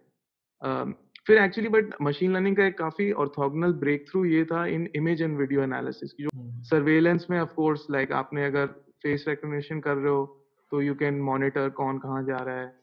फिर 1.28 1.38
एक्चुअली 1.38 1.68
बट 1.68 1.94
मशीन 2.02 2.32
लर्निंग 2.32 2.56
का 2.56 2.66
एक 2.66 2.78
काफ़ी 2.78 3.10
ऑर्थोगनल 3.22 3.72
ब्रेक 3.72 4.04
थ्रू 4.10 4.24
ये 4.24 4.44
था 4.44 4.64
in 4.66 4.88
image 4.96 5.22
and 5.22 5.36
video 5.38 5.62
analysis 5.62 6.12
की 6.12 6.22
जो 6.22 6.30
हम्म, 6.34 6.62
सर्वेलेंस 6.62 7.26
में 7.30 7.38
ऑफ़ 7.40 7.52
कोर्स 7.54 7.86
लाइक 7.90 8.12
आपने 8.12 8.44
अगर 8.44 8.66
फेस 9.02 9.24
रिकग्निशन 9.28 9.80
कर 9.80 9.96
रहे 9.96 10.12
हो 10.12 10.24
तो 10.72 10.80
यू 10.82 10.94
कैन 10.94 11.20
मॉनिटर 11.20 11.68
कौन 11.70 11.98
कहाँ 11.98 12.22
जा 12.24 12.36
रहा 12.36 12.60
है। 12.60 12.76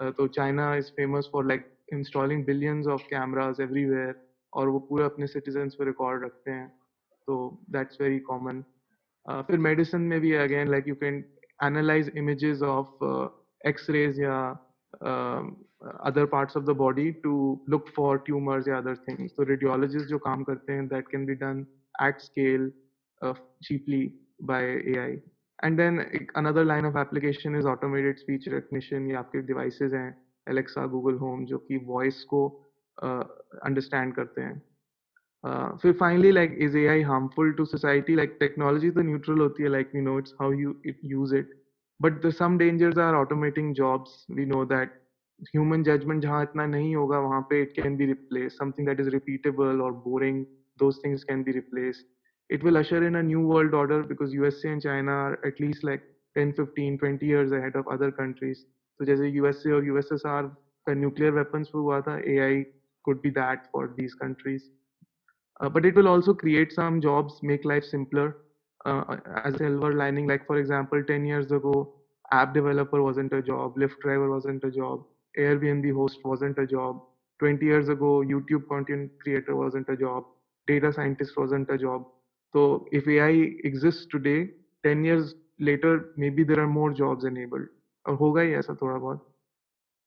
Uh, 0.00 0.12
तो 0.16 0.26
China 0.28 0.74
is 0.74 0.90
famous 0.96 1.28
for 1.32 1.46
like 1.46 1.64
installing 1.92 2.44
billions 2.44 2.86
of 2.86 3.02
cameras 3.02 3.60
everywhere 3.60 4.14
और 4.52 4.68
वो 4.68 4.78
पूरे 4.78 5.04
अपने 5.04 5.26
सिटीजन्स 5.26 5.74
पे 5.74 5.84
रिकॉर्ड 5.84 6.24
रखते 6.24 6.50
हैं। 6.50 6.68
तो 7.28 7.64
दैट्स 7.70 8.00
वेरी 8.00 8.18
कॉमन 8.28 8.62
फिर 9.26 9.58
मेडिसिन 9.58 10.00
में 10.00 10.20
भी 10.20 10.32
again 10.34 10.68
like 10.68 10.88
you 10.88 10.94
can 10.94 11.22
analyse 11.64 12.12
images 12.16 12.62
of 12.62 13.04
X 13.68 13.90
rays 13.90 14.20
या 14.20 14.38
Other 16.05 16.25
parts 16.25 16.57
of 16.57 16.63
the 16.63 16.69
body 16.69 17.11
to 17.11 17.65
look 17.69 17.89
for 17.95 18.17
tumours 18.17 18.67
या 18.67 18.77
अदर 18.77 18.95
थिंग्स 18.95 19.31
तो 19.37 19.43
रेडियोलॉजिस्ट 19.43 20.07
जो 20.07 20.17
काम 20.17 20.43
करते 20.43 20.73
हैं 20.73 20.87
that 20.87 21.07
can 21.11 21.25
be 21.25 21.33
done 21.45 21.65
at 22.03 22.19
scale 22.19 22.71
cheaply 23.63 24.13
by 24.41 24.61
AI. 24.63 25.21
And 25.63 25.79
then 25.79 25.99
एक- 25.99 26.31
another 26.35 26.63
line 26.65 26.85
of 26.85 26.95
application 26.95 27.55
is 27.55 27.65
automated 27.65 28.19
speech 28.19 28.47
recognition. 28.47 29.07
ये 29.09 29.15
आपके 29.15 29.41
devices 29.47 29.93
हैं 29.93 30.09
Alexa, 30.47 30.87
Google 30.95 31.19
Home 31.19 31.45
जो 31.45 31.57
कि 31.57 31.79
voice 31.91 32.23
को 32.33 32.41
uh, 33.03 33.23
understand 33.69 34.15
करते 34.15 34.41
हैं. 34.41 34.61
Uh, 35.43 35.77
फिर 35.77 35.93
finally 35.93 36.31
like 36.31 36.57
is 36.67 36.75
AI 36.75 36.99
harmful 37.03 37.53
to 37.59 37.65
society? 37.65 38.15
Like 38.15 38.37
technology 38.43 38.91
तो 38.91 39.01
neutral 39.01 39.39
होती 39.39 39.63
है 39.63 39.69
like 39.69 39.95
we 39.95 40.03
know 40.07 40.17
it's 40.23 40.35
how 40.41 40.51
you 40.63 40.75
it 40.83 41.07
use 41.13 41.35
it. 41.41 41.55
But 41.99 42.21
the 42.21 42.31
some 42.31 42.57
dangers 42.57 42.97
are 42.97 43.13
automating 43.13 43.73
jobs. 43.81 44.25
We 44.29 44.45
know 44.45 44.65
that 44.65 44.89
human 45.52 45.84
judgment 45.84 46.22
jahan 46.24 46.46
itna 46.46 46.64
nahi 46.74 46.92
hoga 46.98 47.18
wahan 47.26 47.44
pe 47.50 47.60
it 47.66 47.74
can 47.74 47.96
be 47.96 48.06
replaced. 48.06 48.50
Something 48.56 48.80
that 48.84 48.94
is 49.00 49.08
repeatable 49.08 49.82
or 49.86 49.92
boring 49.92 50.46
those 50.78 50.98
things 51.02 51.24
can 51.24 51.42
be 51.42 51.52
replaced. 51.52 52.04
It 52.48 52.62
will 52.62 52.76
usher 52.78 53.02
in 53.06 53.16
a 53.16 53.22
new 53.22 53.40
world 53.52 53.74
order 53.74 54.02
because 54.12 54.32
usa 54.32 54.70
and 54.72 54.82
china 54.82 55.12
are 55.12 55.38
at 55.50 55.60
least 55.60 55.84
like 55.84 56.02
10 56.36 56.52
15 56.60 56.98
20 56.98 57.26
years 57.26 57.52
ahead 57.52 57.76
of 57.76 57.86
other 57.96 58.10
countries. 58.10 58.64
So 58.98 59.04
jaise 59.12 59.26
usa 59.38 59.70
or 59.78 59.82
ussr 59.92 60.42
ka 60.86 60.94
nuclear 61.04 61.32
weapons 61.40 61.70
pe 61.74 61.78
hua 61.86 62.02
ai 62.36 62.66
could 63.04 63.22
be 63.22 63.30
that 63.40 63.68
for 63.72 63.86
these 64.00 64.14
countries. 64.24 64.70
Uh, 65.60 65.68
but 65.68 65.84
it 65.84 65.94
will 65.94 66.08
also 66.08 66.34
create 66.34 66.72
some 66.72 67.00
jobs 67.00 67.40
make 67.42 67.64
life 67.64 67.84
simpler. 67.84 68.36
Uh, 68.86 69.16
as 69.34 69.54
a 69.54 69.58
silver 69.58 69.92
lining 69.92 70.26
like 70.26 70.46
for 70.46 70.56
example 70.58 71.02
10 71.06 71.24
years 71.26 71.50
ago 71.50 71.72
app 72.32 72.54
developer 72.54 73.02
wasn't 73.02 73.32
a 73.32 73.42
job 73.42 73.74
lyft 73.76 73.98
driver 74.02 74.30
wasn't 74.30 74.62
a 74.64 74.70
job. 74.70 75.04
Airbnb 75.37 75.93
host 75.93 76.19
wasn't 76.23 76.57
a 76.59 76.67
job. 76.67 77.01
20 77.39 77.65
years 77.65 77.89
ago, 77.89 78.23
YouTube 78.25 78.67
content 78.69 79.11
creator 79.21 79.55
wasn't 79.55 79.89
a 79.89 79.97
job, 79.97 80.25
data 80.67 80.93
scientist 80.93 81.37
wasn't 81.37 81.69
a 81.69 81.77
job. 81.77 82.05
So 82.53 82.87
if 82.91 83.07
AI 83.07 83.51
exists 83.63 84.05
today, 84.11 84.49
10 84.85 85.03
years 85.03 85.35
later 85.59 86.09
maybe 86.17 86.43
there 86.43 86.59
are 86.59 86.67
more 86.67 86.91
jobs 86.91 87.25
enabled 87.25 87.67
और 88.07 88.15
होगा 88.17 88.41
ही 88.41 88.53
ऐसा 88.53 88.73
थोड़ा 88.81 88.99
बहुत 88.99 89.21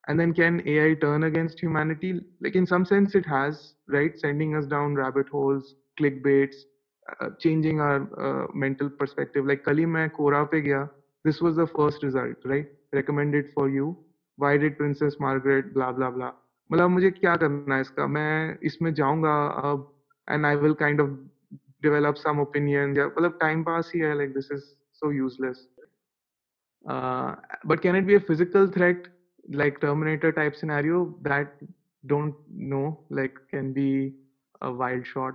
and 0.08 0.20
then 0.20 0.32
can 0.34 0.62
AI 0.66 0.94
turn 0.94 1.24
against 1.24 1.60
humanity? 1.60 2.20
Like 2.40 2.54
in 2.56 2.66
some 2.66 2.84
sense, 2.84 3.14
it 3.14 3.26
has, 3.26 3.74
right? 3.88 4.12
Sending 4.18 4.54
us 4.56 4.66
down 4.66 4.94
rabbit 4.94 5.28
holes, 5.28 5.74
clickbaits, 6.00 6.56
uh, 7.20 7.30
changing 7.40 7.80
our 7.80 7.98
uh, 8.26 8.46
mental 8.54 8.88
perspective. 8.88 9.46
Like 9.46 9.64
kali 9.64 9.86
main 9.86 10.10
Quora 10.10 10.50
pe 10.50 10.60
gaya. 10.60 10.88
This 11.24 11.40
was 11.40 11.56
the 11.56 11.66
first 11.66 12.02
result, 12.04 12.36
right? 12.44 12.66
Recommended 12.92 13.46
for 13.54 13.68
you. 13.68 13.96
Why 14.41 14.57
did 14.57 14.77
Princess 14.77 15.19
Margaret? 15.19 15.73
Blah 15.73 15.91
blah 15.97 16.11
blah. 16.17 16.31
मतलब 16.69 16.89
मुझे 16.89 17.09
क्या 17.11 17.35
करना 17.35 17.75
है 17.75 17.81
इसका 17.81 18.05
मैं 18.07 18.57
इसमें 18.63 18.93
जाऊँगा 18.93 19.33
अब 19.69 19.87
and 20.27 20.45
I 20.45 20.55
will 20.55 20.73
kind 20.81 21.01
of 21.01 21.09
develop 21.83 22.15
some 22.15 22.39
opinion 22.39 22.91
मतलब 22.91 23.37
टाइम 23.41 23.63
पास 23.63 23.91
ही 23.95 23.99
है 23.99 24.13
like 24.17 24.33
this 24.33 24.51
is 24.51 24.61
so 24.99 25.11
useless 25.11 25.67
but 27.67 27.79
can 27.79 27.95
it 27.95 28.05
be 28.05 28.15
a 28.15 28.19
physical 28.29 28.69
threat 28.77 29.07
like 29.49 29.79
terminator 29.81 30.31
type 30.31 30.55
scenario 30.55 31.15
that 31.21 31.53
don't 32.03 32.35
know 32.49 32.99
like 33.09 33.39
can 33.49 33.73
be 33.73 34.13
a 34.61 34.71
wild 34.71 35.05
shot 35.05 35.33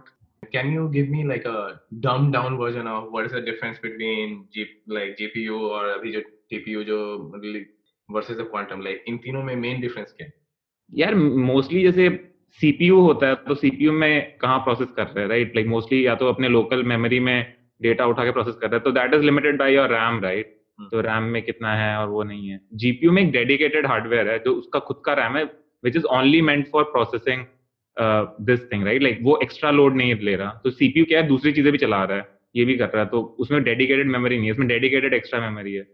can 0.52 0.70
you 0.70 0.88
give 0.88 1.08
me 1.08 1.24
like 1.24 1.44
a 1.44 1.80
dumbed 2.00 2.32
down 2.32 2.56
version 2.56 2.86
of 2.86 3.10
what 3.10 3.26
is 3.26 3.32
the 3.32 3.40
difference 3.40 3.78
between 3.78 4.46
G, 4.52 4.66
like 4.86 5.16
gpu 5.18 5.58
or 5.70 5.84
tpu 6.52 6.84
जो 6.84 7.00
versus 8.08 8.36
the 8.38 8.44
quantum 8.50 8.82
like 8.86 9.08
इन 9.08 9.16
तीनों 9.18 9.42
में 9.42 9.54
main 9.56 9.82
difference 9.82 10.16
क्या 10.16 10.26
है? 10.26 10.32
यार 10.92 11.14
mostly 11.14 11.82
जैसे 11.82 12.08
CPU 12.60 13.00
होता 13.00 13.28
है 13.28 13.34
तो 13.46 13.54
सीपीयू 13.54 13.92
में 13.92 14.36
कहाँ 14.40 14.58
प्रोसेस 14.58 14.88
कर 14.96 15.06
रहे 15.06 15.20
हैं 15.20 15.28
राइट 15.30 15.56
लाइक 15.56 15.66
मोस्टली 15.66 16.06
या 16.06 16.14
तो 16.14 16.28
अपने 16.28 16.48
लोकल 16.48 16.82
मेमोरी 16.92 17.18
में 17.20 17.54
डेटा 17.80 18.06
उठा 18.06 18.24
के 18.24 18.30
प्रोसेस 18.32 18.54
कर 18.60 18.70
रहे 18.70 18.76
हैं 18.76 18.84
तो 18.84 18.92
that 18.92 19.14
is 19.14 19.22
limited 19.22 19.58
by 19.58 19.74
your 19.74 19.88
RAM 19.92 20.20
right 20.22 20.54
तो 20.90 21.00
रैम 21.00 21.22
में 21.32 21.40
कितना 21.42 21.74
है 21.76 21.96
और 21.98 22.08
वो 22.08 22.22
नहीं 22.22 22.48
है। 22.48 22.60
जीपीयू 22.74 23.12
में 23.12 23.22
एक 23.22 23.32
डेडिकेटेड 23.32 23.86
हार्डवेयर 23.86 24.28
है 24.30 24.38
जो 24.44 24.52
उसका 24.54 24.78
खुद 24.88 25.02
का 25.06 25.12
रैम 25.14 25.36
है 25.36 25.44
which 25.84 25.96
is 25.96 26.06
only 26.18 26.40
meant 26.42 26.66
for 26.72 26.84
processing 26.94 27.44
this 28.46 28.64
thing 28.72 28.84
right 28.84 29.02
like 29.02 29.18
वो 29.22 29.38
एक्स्ट्रा 29.42 29.70
लोड 29.70 29.96
नहीं 29.96 30.14
ले 30.14 30.36
रहा। 30.36 30.50
तो 30.64 30.70
सीपीयू 30.70 31.04
क्या 31.04 31.20
है? 31.20 31.26
दूसरी 31.28 31.52
चीज़ें 31.52 31.72
भी 31.72 31.78
चला 31.78 32.02
रहा 32.04 32.16
है 32.18 32.28
ये 32.56 32.64
भी 32.64 32.76
कर 32.76 32.88
रहा 32.88 33.02
है 33.02 33.08
तो 33.10 33.20
उसमें 33.40 33.62
डेडिकेटेड 33.64 34.06
मेमोरी 34.08 34.36
नहीं 34.36 34.46
है 34.46 34.52
उसमें 34.52 34.68
डेडिकेटेड 34.68 35.14
एक्स्ट्रा 35.14 35.40
मेमोरी 35.40 35.74
है। 35.74 35.86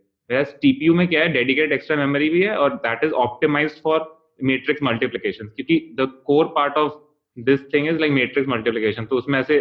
टीपीयू 0.62 0.95
में 0.95 1.07
क्या 1.09 1.21
है 1.23 1.29
डेडिकेटेड 1.33 1.73
एक्स्ट्रा 1.73 1.97
मेमोरी 1.97 2.29
भी 2.31 2.43
है 2.43 2.57
और 2.57 2.75
that 2.87 3.05
is 3.05 3.12
optimise 3.12 3.81
for 3.83 4.01
matrix 4.43 4.83
multiplication 4.83 5.47
क्योंकि 5.47 5.95
the 6.01 6.07
core 6.27 6.45
part 6.57 6.77
of 6.79 6.93
this 7.37 7.61
thing 7.75 7.89
is 7.89 7.99
like 7.99 8.12
matrix 8.12 8.49
multiplication 8.49 9.05
तो 9.05 9.17
उसमें 9.17 9.39
ऐसे 9.41 9.61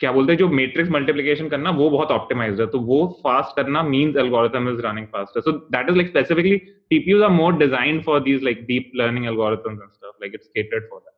क्या 0.00 0.12
बोलते 0.12 0.32
हैं 0.32 0.38
जो 0.38 0.48
मैट्रिक्स 0.48 0.90
मल्टीप्लीकेशन 0.90 1.48
करना 1.48 1.70
वो 1.70 1.90
बहुत 1.90 2.10
ऑप्टिमाइज्ड 2.10 2.60
है। 2.60 2.66
तो 2.66 2.78
वो 2.80 3.06
फास्ट 3.24 3.56
करना 3.56 3.82
means 3.82 4.16
algorithm 4.16 4.68
is 4.68 4.80
running 4.86 5.06
faster 5.06 5.40
so 5.40 5.52
that 5.52 5.88
is 5.88 5.96
like 5.96 6.08
specifically 6.08 6.56
TPUs 6.90 7.22
are 7.22 7.30
more 7.30 7.56
designed 7.58 8.02
for 8.04 8.20
these 8.20 8.42
like 8.42 8.64
deep 8.66 8.90
learning 8.96 9.26
algorithms 9.26 9.80
and 9.82 9.90
stuff 9.90 10.16
like 10.22 10.34
it's 10.34 10.48
catered 10.56 10.88
for 10.90 11.00
that. 11.00 11.14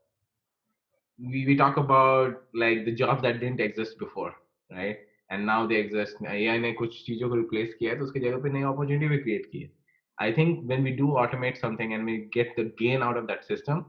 We, 1.18 1.46
we 1.46 1.56
talk 1.56 1.76
about 1.76 2.42
like 2.54 2.84
the 2.84 2.92
jobs 2.92 3.22
that 3.22 3.40
didn't 3.40 3.60
exist 3.60 3.98
before 3.98 4.34
right? 4.70 4.96
And 5.34 5.44
now 5.46 5.66
they 5.66 5.76
exist 5.76 6.26
ए 6.26 6.58
ने 6.58 6.72
कुछ 6.72 7.06
चीज़ों 7.06 7.28
को 7.28 7.34
replace 7.34 7.74
किया 7.74 7.92
है 7.92 7.98
तो 7.98 8.04
उसके 8.04 8.20
जगह 8.20 8.36
पे 8.36 8.50
नई 8.50 8.62
अपॉर्चुनिटी 8.62 9.08
भी 9.08 9.18
क्रिएट 9.18 9.46
की 9.52 9.60
है। 9.60 9.70
I 10.18 10.32
think 10.32 10.64
when 10.64 10.84
we 10.84 10.90
do 10.90 11.12
automate 11.16 11.56
something 11.56 11.92
and 11.92 12.04
we 12.06 12.16
get 12.34 12.54
the 12.60 12.64
gain 12.82 13.02
out 13.02 13.16
of 13.16 13.24
that 13.24 13.42
system 13.42 13.84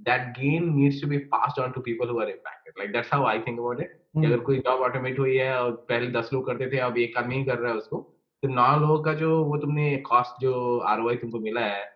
that 0.00 0.28
gain 0.40 0.72
needs 0.74 1.02
to 1.02 1.08
be 1.08 1.18
pass 1.18 1.58
on 1.58 1.70
to 1.70 1.80
people 1.80 2.08
हुआ 2.08 2.24
like 2.24 2.92
that's 2.92 3.12
how 3.14 3.26
I 3.26 3.38
think 3.38 3.58
about 3.58 3.80
it 3.80 4.00
अगर 4.16 4.38
कोई 4.40 4.58
job 4.58 4.80
automate 4.80 5.18
हुई 5.18 5.36
है 5.36 5.60
और 5.60 5.70
पहले 5.88 6.06
दस 6.06 6.30
लोग 6.32 6.46
करते 6.46 6.70
थे 6.72 6.78
अब 6.78 6.98
एक 6.98 7.14
काम 7.14 7.30
ही 7.30 7.44
कर 7.44 7.58
रहा 7.58 7.72
है 7.72 7.78
उसको 7.78 7.96
तो 8.42 8.48
नौ 8.48 8.80
लोगों 8.80 9.02
का 9.02 9.12
जो 9.14 9.44
वो 9.44 9.56
तुमने 9.56 9.96
कॉस्ट 9.96 10.42
जो 10.42 10.52
ROI 10.90 11.16
तुमको 11.20 11.38
मिला 11.38 11.60
है 11.60 11.86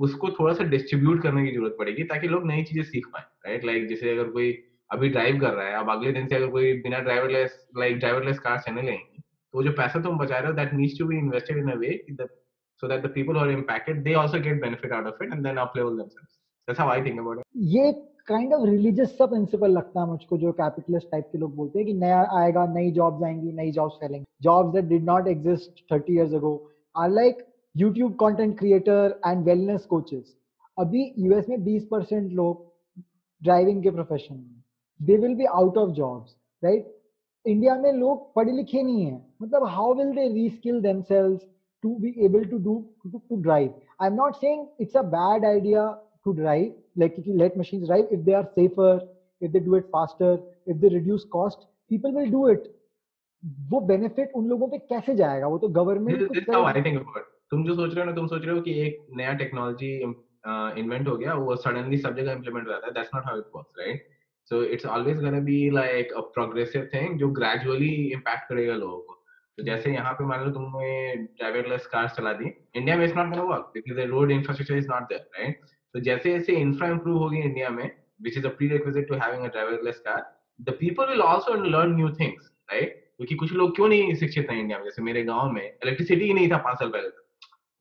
उसको 0.00 0.30
थोड़ा 0.30 0.54
सा 0.54 0.64
डिस्ट्रीब्यूट 0.64 1.22
करने 1.22 1.44
की 1.46 1.52
ज़रूरत 1.52 1.76
पड़ेगी 1.78 2.04
ताकि 2.04 2.28
लोग 2.28 2.46
नई 2.46 2.62
चीज़ें 2.62 2.82
सीख 2.84 3.06
पाए 3.06 3.22
राइट 3.46 3.64
लाइक 3.64 3.86
जैसे 3.88 4.10
अगर 4.10 4.28
कोई 4.28 4.52
अभी 4.92 5.08
ड्राइव 5.08 5.40
कर 5.40 5.52
रहा 5.54 5.66
है। 5.66 5.74
अब 5.74 5.90
अगले 5.90 6.12
दिन 6.12 6.26
से 6.26 6.36
अगर 6.36 6.46
कोई 6.50 6.72
बिना 6.82 6.98
ड्राइवरलेस 7.08 7.58
लाइक 7.78 7.98
ड्राइवरलेस 7.98 8.38
कार 8.38 8.58
चलने 8.66 8.82
लगेंगे 8.82 9.20
तो 9.20 9.62
जो 9.62 9.72
पैसा 9.82 10.00
तुम 10.02 10.18
बचा 10.18 10.38
रहे 10.38 10.46
हो 10.46 10.56
that 10.56 10.74
needs 10.74 10.98
to 10.98 11.06
be 11.08 11.18
invested 11.18 11.58
in 11.58 11.70
a 11.70 11.76
way 11.76 11.98
so 12.82 12.88
that 12.90 13.02
the 13.02 13.08
people 13.08 13.36
who 13.36 13.40
are 13.40 13.50
impacted, 13.50 13.98
they 14.04 14.14
also 14.14 14.38
get 14.44 14.56
benefit 14.62 14.92
out 14.94 15.08
of 15.08 15.20
it 15.20 15.32
and 15.34 15.44
then 15.46 15.58
uplevel 15.64 15.98
themselves. 15.98 16.30
That's 16.68 16.80
how 16.82 16.86
i 16.88 17.02
think 17.02 17.20
about 17.20 17.40
it. 17.40 17.44
ये 17.74 17.92
kind 18.28 18.52
of 18.54 18.64
religious 18.68 19.16
सा 19.18 19.26
principle 19.26 19.70
लगता 19.70 20.00
है 20.00 20.06
मुझको, 20.06 20.38
जो 20.38 20.52
capitalist 20.52 21.10
type 21.10 21.28
के 21.32 21.38
लोग 21.38 21.54
बोलते 21.56 21.78
हैं 21.78 21.86
कि 21.86 21.92
नया 22.00 22.20
आएगा, 22.40 22.64
नई 22.74 22.90
जॉब्स 22.90 23.22
आएँगी, 23.24 23.52
नई 23.52 23.70
jobs 23.72 23.94
फैलेंगी। 24.00 24.24
Jobs 24.42 24.74
that 24.74 24.84
did 24.84 25.04
not 25.04 25.28
exist 25.28 25.84
30 25.92 26.10
years 26.10 26.34
ago 26.34 26.52
are 26.94 27.10
like 27.10 27.46
YouTube 27.74 28.14
content 28.20 28.58
creator 28.58 29.20
and 29.26 29.44
wellness 29.44 29.84
coaches 29.90 30.34
अभी 30.78 31.04
यूएस 31.18 31.48
में 31.48 31.56
20 31.66 31.86
परसेंट 31.90 32.32
लोग 32.32 32.66
ड्राइविंग 33.42 33.82
के 33.82 33.90
प्रोफेशन 33.90 34.34
में 34.34 34.61
they 35.06 35.16
will 35.18 35.34
be 35.36 35.44
out 35.60 35.78
of 35.78 35.90
jobs 36.00 36.36
right 36.64 36.92
India 37.46 37.74
में 37.78 37.92
लोग 37.92 38.32
पढ़े 38.34 38.52
लिखे 38.52 38.82
नहीं 38.82 39.04
है 39.04 39.20
मतलब 39.42 39.66
how 39.68 39.94
will 39.94 40.12
they 40.14 40.28
reskill 40.34 40.80
themselves 40.82 41.48
to 41.84 41.92
be 42.02 42.10
able 42.24 42.44
to 42.50 42.58
do 42.64 42.72
to, 43.04 43.20
to 43.30 43.36
drive? 43.44 43.70
I'm 44.00 44.18
not 44.18 44.36
saying 44.40 44.60
it's 44.84 44.98
a 44.98 45.02
bad 45.14 45.46
idea 45.48 45.86
to 46.26 46.34
drive 46.34 47.00
like 47.02 47.16
if 47.22 47.24
you 47.30 47.34
let 47.40 47.56
machines 47.60 47.88
drive. 47.88 48.12
If 48.16 48.20
they 48.28 48.36
are 48.40 48.44
safer 48.58 48.92
if 49.42 49.52
they 49.56 49.62
do 49.64 49.74
it 49.78 49.88
faster 49.96 50.28
if 50.66 50.78
they 50.84 50.92
reduce 50.92 51.24
cost 51.32 51.66
people 51.90 52.14
will 52.18 52.30
do 52.36 52.44
it. 52.52 52.68
वो 53.72 53.80
benefit 53.88 54.32
उन 54.36 54.46
लोगों 54.48 54.68
पे 54.68 54.78
कैसे 54.92 55.14
जाएगा? 55.22 55.46
वो 55.46 55.58
तो 55.58 55.68
government 55.80 56.22
I 56.50 56.82
think 56.82 57.00
about 57.00 57.26
तुम 57.50 57.64
जो 57.66 57.74
सोच 57.74 57.94
रहे 57.94 58.00
हो 58.00 58.10
ना 58.10 58.16
तुम 58.16 58.26
सोच 58.34 58.44
रहे 58.44 58.54
हो 58.56 58.60
कि 58.68 58.78
एक 58.86 59.04
नया 59.16 59.32
टेक्नोलॉजी 59.42 59.92
इन्वेंट 60.82 61.08
हो 61.08 61.16
गया 61.16 61.34
वो 61.44 61.56
सडनली 61.66 61.98
सब 62.06 62.16
जगह 62.16 62.32
इंप्लीमेंट 62.32 62.66
हो 62.66 62.72
जाता 62.72 62.86
है। 62.86 62.92
That's 62.92 63.14
not 63.14 63.24
how 63.26 63.38
it 63.38 63.56
works 63.56 63.74
right 63.78 64.06
so 64.50 64.62
it's 64.64 64.86
always 64.86 65.20
gonna 65.24 65.40
be 65.40 65.58
like 65.70 66.12
a 66.12 66.20
progressive 66.34 66.88
thing 66.94 67.18
जो 67.18 67.28
ग्रेजुअली 67.38 67.92
इंपैक्ट 68.12 68.48
करेगा 68.48 68.74
लोगों 68.74 68.98
को। 68.98 69.14
तो 69.58 69.62
जैसे 69.62 69.92
यहाँ 69.92 70.12
पे 70.12 70.24
मान 70.26 70.44
लो 70.44 70.50
तुमने 70.50 71.14
ड्राइवरलेस 71.16 71.86
कार 71.86 72.08
चला 72.16 72.32
दी 72.32 72.52
इंडिया 72.76 72.96
में 72.96 73.04
it's 73.04 73.16
not 73.16 73.28
gonna 73.28 73.42
work 73.54 73.70
because 73.74 74.00
the 74.00 74.08
road 74.10 74.30
infrastructure 74.30 74.76
is 74.76 74.88
not 74.90 75.02
there 75.08 75.28
right 75.38 75.60
तो 75.94 76.00
जैसे 76.00 76.32
जैसे 76.32 76.52
इंफ्रा 76.60 76.88
इंप्रूव 76.88 77.18
होगी 77.18 77.40
इंडिया 77.40 77.68
में 77.70 77.90
which 78.24 78.36
is 78.38 78.44
a 78.48 78.50
prerequisite 78.58 79.06
to 79.06 79.16
having 79.20 79.44
a 79.46 79.48
driverless 79.54 79.96
car 80.02 80.18
the 80.60 80.72
people 80.80 81.08
will 81.12 81.22
also 81.28 81.54
learn 81.70 81.94
new 82.00 82.10
things 82.18 82.50
right? 82.72 82.90
क्योंकि 83.16 83.34
कुछ 83.34 83.52
लोग 83.52 83.74
क्यों 83.76 83.88
नहीं 83.88 84.14
शिक्षित 84.16 84.50
हैं 84.50 84.58
इंडिया 84.60 84.78
में? 84.78 84.84
जैसे 84.84 85.02
मेरे 85.02 85.22
गाँव 85.24 85.50
में 85.52 85.62
इलेक्ट्रिसिटी 85.62 86.24
ही 86.24 86.34
नहीं 86.34 86.50
था 86.50 86.56
पाँच 86.66 86.78
साल 86.78 86.88
पहले 86.88 87.08
तक। 87.08 87.24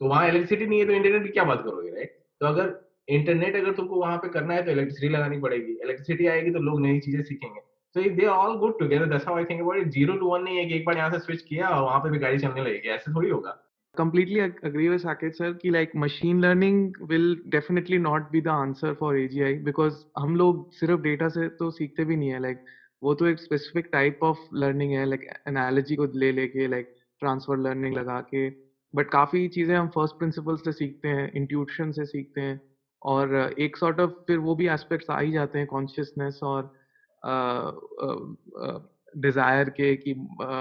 तो 0.01 0.07
वहाँ 0.07 0.27
इलेक्ट्रिसिटी 0.29 0.65
नहीं 0.69 0.79
है 0.79 0.85
तो 0.85 0.93
इंटरनेट 0.93 1.23
की 1.23 1.29
क्या 1.29 1.43
बात 1.43 1.61
करोगे 1.65 1.89
राइट 1.89 2.17
तो 2.39 2.45
अगर 2.45 2.69
इंटरनेट 3.07 3.55
अगर 3.55 3.71
तुमको 3.73 3.99
वहाँ 4.01 4.17
पे 4.17 4.29
करना 4.29 4.53
है 4.53 4.63
तो 4.65 4.71
इलेक्ट्रिसिटी 4.71 5.09
लगानी 5.13 5.39
पड़ेगी। 5.39 5.71
इलेक्ट्रिसिटी 5.83 6.27
आएगी 6.27 6.51
तो 6.51 6.59
लोग 6.59 6.81
नई 6.81 6.99
चीज़ें 6.99 7.21
सीखेंगे। 7.23 7.59
तो 7.95 8.09
दे 8.15 8.25
all 8.27 8.55
good 8.57 8.77
together 8.79 9.05
thus 9.15 9.25
I 9.29 9.43
think 9.45 9.61
about 9.61 9.87
zero 9.89 10.15
to 10.17 10.27
one 10.27 10.43
नहीं 10.43 10.57
है 10.57 10.65
कि 10.65 10.75
एक 10.75 10.85
बार 10.85 10.97
यहाँ 10.97 11.09
से 11.11 11.19
स्विच 11.19 11.41
किया 11.41 11.69
और 11.69 11.83
वहाँ 11.83 11.99
पे 11.99 12.09
भी 12.09 12.17
गाड़ी 12.19 12.37
चलने 12.39 12.61
लगेगी। 12.61 12.89
ऐसे 12.89 13.13
थोड़ी 13.15 13.29
होगा। 13.29 13.55
Completely 13.95 14.39
agree 14.39 14.87
with 14.89 14.99
Saket 14.99 15.33
sir 15.35 15.53
कि 15.53 15.69
like 15.69 15.89
machine 15.97 16.39
learning 16.41 16.93
will 17.09 17.35
definitely 17.47 17.97
not 17.99 18.29
be 18.31 18.41
the 18.41 18.47
answer 18.49 18.93
for 18.99 19.17
AGI 19.19 19.57
because 19.61 20.03
हम 20.19 20.35
लोग 20.35 20.63
सिर्फ़ 20.71 21.01
डेटा 21.01 21.29
से 21.29 21.47
तो 21.49 21.69
सीखते 21.71 22.05
भी 22.05 22.15
नहीं 22.15 22.29
है। 22.29 22.39
लाइक 22.39 22.57
like, 22.57 22.67
वो 23.01 23.13
तो 23.13 23.25
एक 23.27 23.39
स्पेसिफिक 23.39 23.87
टाइप 23.91 24.23
ऑफ़ 24.23 24.39
लर्निंग 24.55 24.91
है 24.93 25.05
लाइक 25.05 25.21
like, 25.21 25.37
एनालॉजी 25.47 25.95
को 25.95 26.05
ले 26.15 26.31
लेके 26.31 26.67
लाइक 26.67 26.87
ट्रांसफ़र 27.21 27.57
लर्निंग 27.59 27.95
लगा 27.95 28.19
के। 28.23 28.49
बट 28.93 29.09
काफ़ी 29.09 29.47
चीज़ें 29.49 29.75
हम 29.75 29.87
फ़र्स्ट 29.89 30.17
प्रिंसिपल 30.19 30.55
से 30.57 30.71
सीखते 30.73 31.07
हैं 31.09 31.29
इंट्यूशन 31.33 31.91
से 31.91 32.05
सीखते 32.05 32.41
हैं। 32.41 32.59
और 33.01 33.35
एक 33.59 33.77
सॉर्ट 33.77 33.97
sort 33.97 34.05
ऑफ़ 34.05 34.11
of 34.11 34.25
फिर 34.27 34.37
वो 34.39 34.55
भी 34.55 34.67
aspects 34.69 35.09
आ 35.11 35.19
ही 35.19 35.31
जाते 35.31 35.57
हैं 35.57 35.67
कॉन्शियसनेस 35.67 36.39
और 36.43 36.69
डिज़ायर 39.13 39.69
के 39.71 39.95
कि 39.97 40.13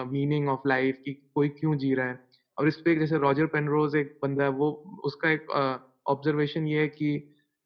मीनिंग 0.08 0.48
ऑफ़ 0.48 0.68
लाइफ 0.68 0.96
की 1.04 1.12
कोई 1.34 1.48
क्यों 1.50 1.76
जी 1.78 1.94
रहा 1.94 2.08
है। 2.08 2.16
और 2.58 2.68
इस 2.68 2.80
पे 2.84 2.94
जैसे 2.96 3.18
रॉजर 3.18 3.46
पेनरोज 3.48 3.96
एक 3.96 4.08
बंदा 4.22 4.44
है, 4.44 4.50
वो, 4.50 4.80
उसका 5.04 5.30
एक 5.30 5.50
ऑब्जर्वेशन 6.06 6.66
ये 6.68 6.80
है 6.80 6.88
कि 6.88 7.14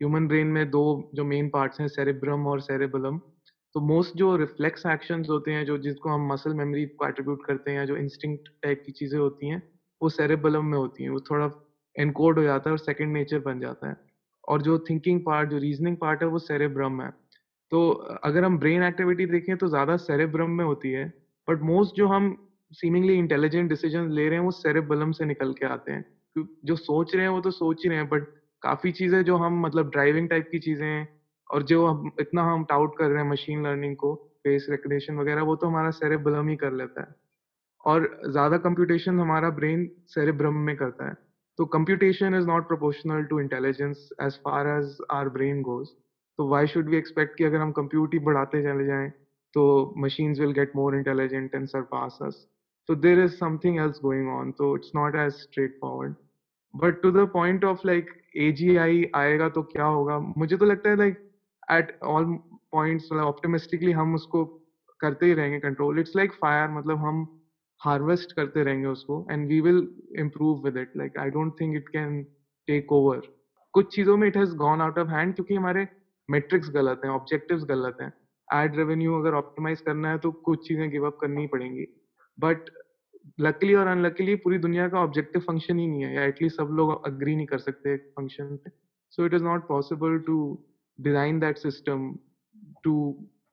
ह्यूमन 0.01 0.27
ब्रेन 0.29 0.47
में 0.49 0.69
दो 0.71 0.83
जो 1.15 1.25
मेन 1.25 1.49
पार्ट्स 1.51 1.81
हैं 1.81 1.89
सेरेब्रम 1.89 2.47
और 2.49 2.61
सेरेबलम 2.63 3.19
तो 3.75 3.81
मोस्ट 3.83 4.17
जो 4.17 4.35
रिफ्लेक्स 4.37 4.87
एक्शंस 4.87 5.27
होते 5.31 5.53
हैं, 5.53 5.65
जो 5.65 5.79
जिसको 5.79 6.11
हम 6.11 6.29
मसल 6.33 6.55
मेमोरी 6.55 6.87
को 6.89 7.09
एट्रीब्यूट 7.09 7.43
करते 7.47 7.71
हैं 7.73 7.87
जो 7.87 7.97
इंस्टिंक्ट 7.99 8.49
टाइप 8.63 8.79
की 8.87 8.93
चीज़ें 8.93 9.19
होती 9.21 9.49
हैं, 9.49 9.61
वो 10.01 10.09
सेरेबलम 10.11 10.65
में 10.67 10.79
होती 10.79 11.03
हैं। 11.05 11.11
वो 11.11 11.21
थोड़ा 11.31 11.49
एनकोड 11.97 12.39
हो 12.39 12.45
जाता 12.45 12.71
है 12.71 12.73
और 12.73 12.79
सेकेंड 12.81 13.13
नेचर 13.13 13.39
बन 13.43 13.61
जाता 13.61 13.89
है। 13.89 13.95
और 14.49 14.63
जो 14.63 14.79
थिंकिंग 14.81 15.21
पार्ट 15.27 15.51
जो 15.51 15.59
रीजनिंग 15.59 15.97
पार्ट 15.99 16.23
है, 16.23 16.29
वो 16.29 16.39
सेरेब्रम 16.41 17.01
है। 17.03 17.11
तो 17.73 17.91
अगर 18.25 18.45
हम 18.45 18.59
ब्रेन 18.59 18.83
एक्टिविटी 18.85 19.27
देखें 19.27 19.57
तो 19.57 19.69
ज़्यादा 19.69 19.97
सेरेब्रम 19.99 20.51
में 20.53 20.65
होती 20.65 20.91
है 20.93 21.07
बट 21.49 21.63
मोस्ट 21.65 21.97
जो 21.97 22.07
हम 22.09 22.37
सीमिंगली 22.73 23.15
इंटेलिजेंट 23.15 23.69
डिसीज़न 23.71 24.11
ले 24.11 24.29
रहे 24.29 24.39
हैं, 24.39 24.45
वो 24.45 24.51
सेरेबलम 24.53 25.13
से 25.13 25.25
निकल 25.25 25.53
के 25.55 25.67
आते 25.67 25.93
हैं। 25.93 26.05
जो 26.65 26.77
सोच 26.77 27.15
रहे 27.15 27.25
हैं, 27.25 27.31
वो 27.31 27.41
तो 27.41 27.51
सोच 27.53 27.83
ही 27.85 27.89
रहे 27.89 27.99
हैं 27.99 28.09
बट 28.09 28.25
काफ़ी 28.63 28.93
चीज़ें 28.93 29.23
जो 29.25 29.37
हम 29.37 29.61
मतलब 29.61 29.91
ड्राइविंग 29.91 30.29
टाइप 30.29 30.49
की 30.53 30.59
चीज़ें 30.61 30.87
हैं, 30.87 31.09
और 31.51 31.63
जो 31.65 31.87
हम, 31.87 32.11
इतना 32.21 32.43
हम 32.45 32.65
टाउट 32.65 32.95
कर 32.99 33.09
रहे 33.11 33.23
हैं 33.23 33.31
मशीन 33.31 33.67
लर्निंग 33.67 33.97
को 33.97 34.15
फेस 34.45 34.67
रिकग्निशन 34.71 35.17
वगैरह, 35.17 35.43
वो 35.43 35.57
तो 35.57 35.67
हमारा 35.67 35.91
सेरेबलम 35.93 36.49
ही 36.49 36.57
कर 36.57 36.73
लेता 36.73 37.03
है। 37.03 37.15
और 37.85 38.09
ज़्यादा 38.31 38.57
कंप्यूटेशन 38.59 39.21
हमारा 39.21 39.51
ब्रेन 39.53 39.89
सेरेब्रम 40.09 40.55
में 40.61 40.77
करता 40.77 41.09
है। 41.09 41.15
तो 41.59 41.67
computation 41.67 42.35
is 42.35 42.47
not 42.47 42.69
proportional 42.69 43.25
to 43.25 43.41
intelligence 43.41 44.09
as 44.23 44.33
far 44.33 44.67
as 44.67 44.99
our 45.11 45.29
brain 45.29 45.63
goes 45.63 45.89
तो 46.39 46.49
वाई 46.49 46.67
शुड 46.67 46.89
वी 46.89 46.97
एक्सपेक्ट 46.97 47.39
कि 47.39 47.45
अगर 47.45 47.57
हम 47.57 47.73
कंप्यूट 47.73 48.23
बढ़ाते 48.23 48.63
चले 48.63 48.87
जाएँ 48.87 49.11
तो 49.55 49.95
machine 49.99 50.33
will 50.33 50.53
get 50.53 50.73
more 50.77 50.97
intelligent 50.97 51.55
and 51.55 51.67
surpass 51.83 52.19
तो 52.87 52.95
there 52.95 53.21
is 53.21 53.33
something 53.33 53.79
else 53.79 54.01
going 54.03 54.29
on 54.29 54.53
तो 54.53 54.77
it's 54.77 54.91
not 54.95 55.17
as 55.17 55.33
straightforward 55.81 56.15
but 56.77 57.03
to 57.03 57.11
the 57.11 57.17
point 57.17 57.65
of 57.65 57.79
like 57.87 58.11
A 58.37 58.53
G 58.53 58.77
I 58.77 59.11
आएगा 59.15 59.49
तो 59.49 59.63
क्या 59.63 59.85
होगा? 59.85 60.19
मुझे 60.19 60.57
तो 60.57 60.65
लगता 60.65 60.91
है 60.91 60.97
लाइक 60.97 61.31
एट 61.73 61.99
ऑल 62.03 62.25
पॉइंट्स 62.73 63.09
मतलब 63.13 63.25
ऑप्टोमिस्टिकली 63.25 63.93
हम 63.93 64.15
उसको 64.15 64.45
करते 65.01 65.27
ही 65.27 65.35
रहेंगे 65.35 65.61
कंट्रोल 65.61 65.99
इट्स 65.99 66.17
लाइक 66.17 66.33
फायर 66.33 66.71
मतलब 66.71 66.97
हम 66.97 67.34
harvest 67.85 68.33
करते 68.37 68.63
रहेंगे 68.65 68.87
उसको 68.89 69.27
and 69.31 69.47
we 69.49 69.61
will 69.61 69.87
improve 70.19 70.65
with 70.65 70.77
it 70.77 70.97
like 70.97 71.19
I 71.19 71.31
don't 71.31 71.61
think 71.61 71.77
it 71.77 71.89
can 71.89 72.23
take 72.69 72.93
over 72.93 73.21
कुछ 73.75 73.95
चीज़ों 73.95 74.17
में 74.17 74.27
it 74.29 74.37
has 74.37 74.55
gone 74.57 74.81
out 74.81 74.99
of 74.99 75.09
hand 75.11 75.35
क्योंकि 75.35 75.55
हमारे 75.55 75.87
मेट्रिक्स 76.29 76.71
गलत 76.75 77.01
हैं, 77.05 77.11
objectives 77.13 77.65
गलत 77.69 77.97
हैं. 78.01 78.13
एड 78.49 78.77
रेवेन्यू 78.77 79.15
अगर 79.15 79.35
ऑप्टिमाइज 79.35 79.81
करना 79.81 80.11
है 80.11 80.19
तो 80.19 80.31
कुछ 80.47 80.67
चीज़ें 80.69 80.91
गिव 80.91 81.07
अप 81.07 81.19
करनी 81.21 81.47
पड़ेंगी. 81.47 81.87
बट 82.39 82.71
लकीली 83.41 83.75
और 83.75 83.87
अनलकीली 83.87 84.35
पूरी 84.45 84.59
दुनिया 84.59 84.89
का 84.89 85.01
ऑब्जेक्टिव 85.01 85.43
फ़ंक्शन 85.43 85.79
ही 85.79 85.87
नहीं 85.87 86.03
है, 86.03 86.15
या 86.15 86.25
एटलीस्ट 86.25 86.57
सब 86.57 86.69
लोग 86.73 87.07
अग्री 87.07 87.37
नहीं 87.37 87.47
कर 87.47 87.59
सकते 87.59 87.97
फ़ंक्शन 87.97 88.57
पे. 88.57 88.71
So 89.13 89.27
it 89.27 89.35
is 89.35 89.45
not 89.45 89.67
possible 89.69 90.19
to 90.27 90.37
design 90.99 91.41
that 91.41 91.59
system 91.59 92.13
to 92.85 92.95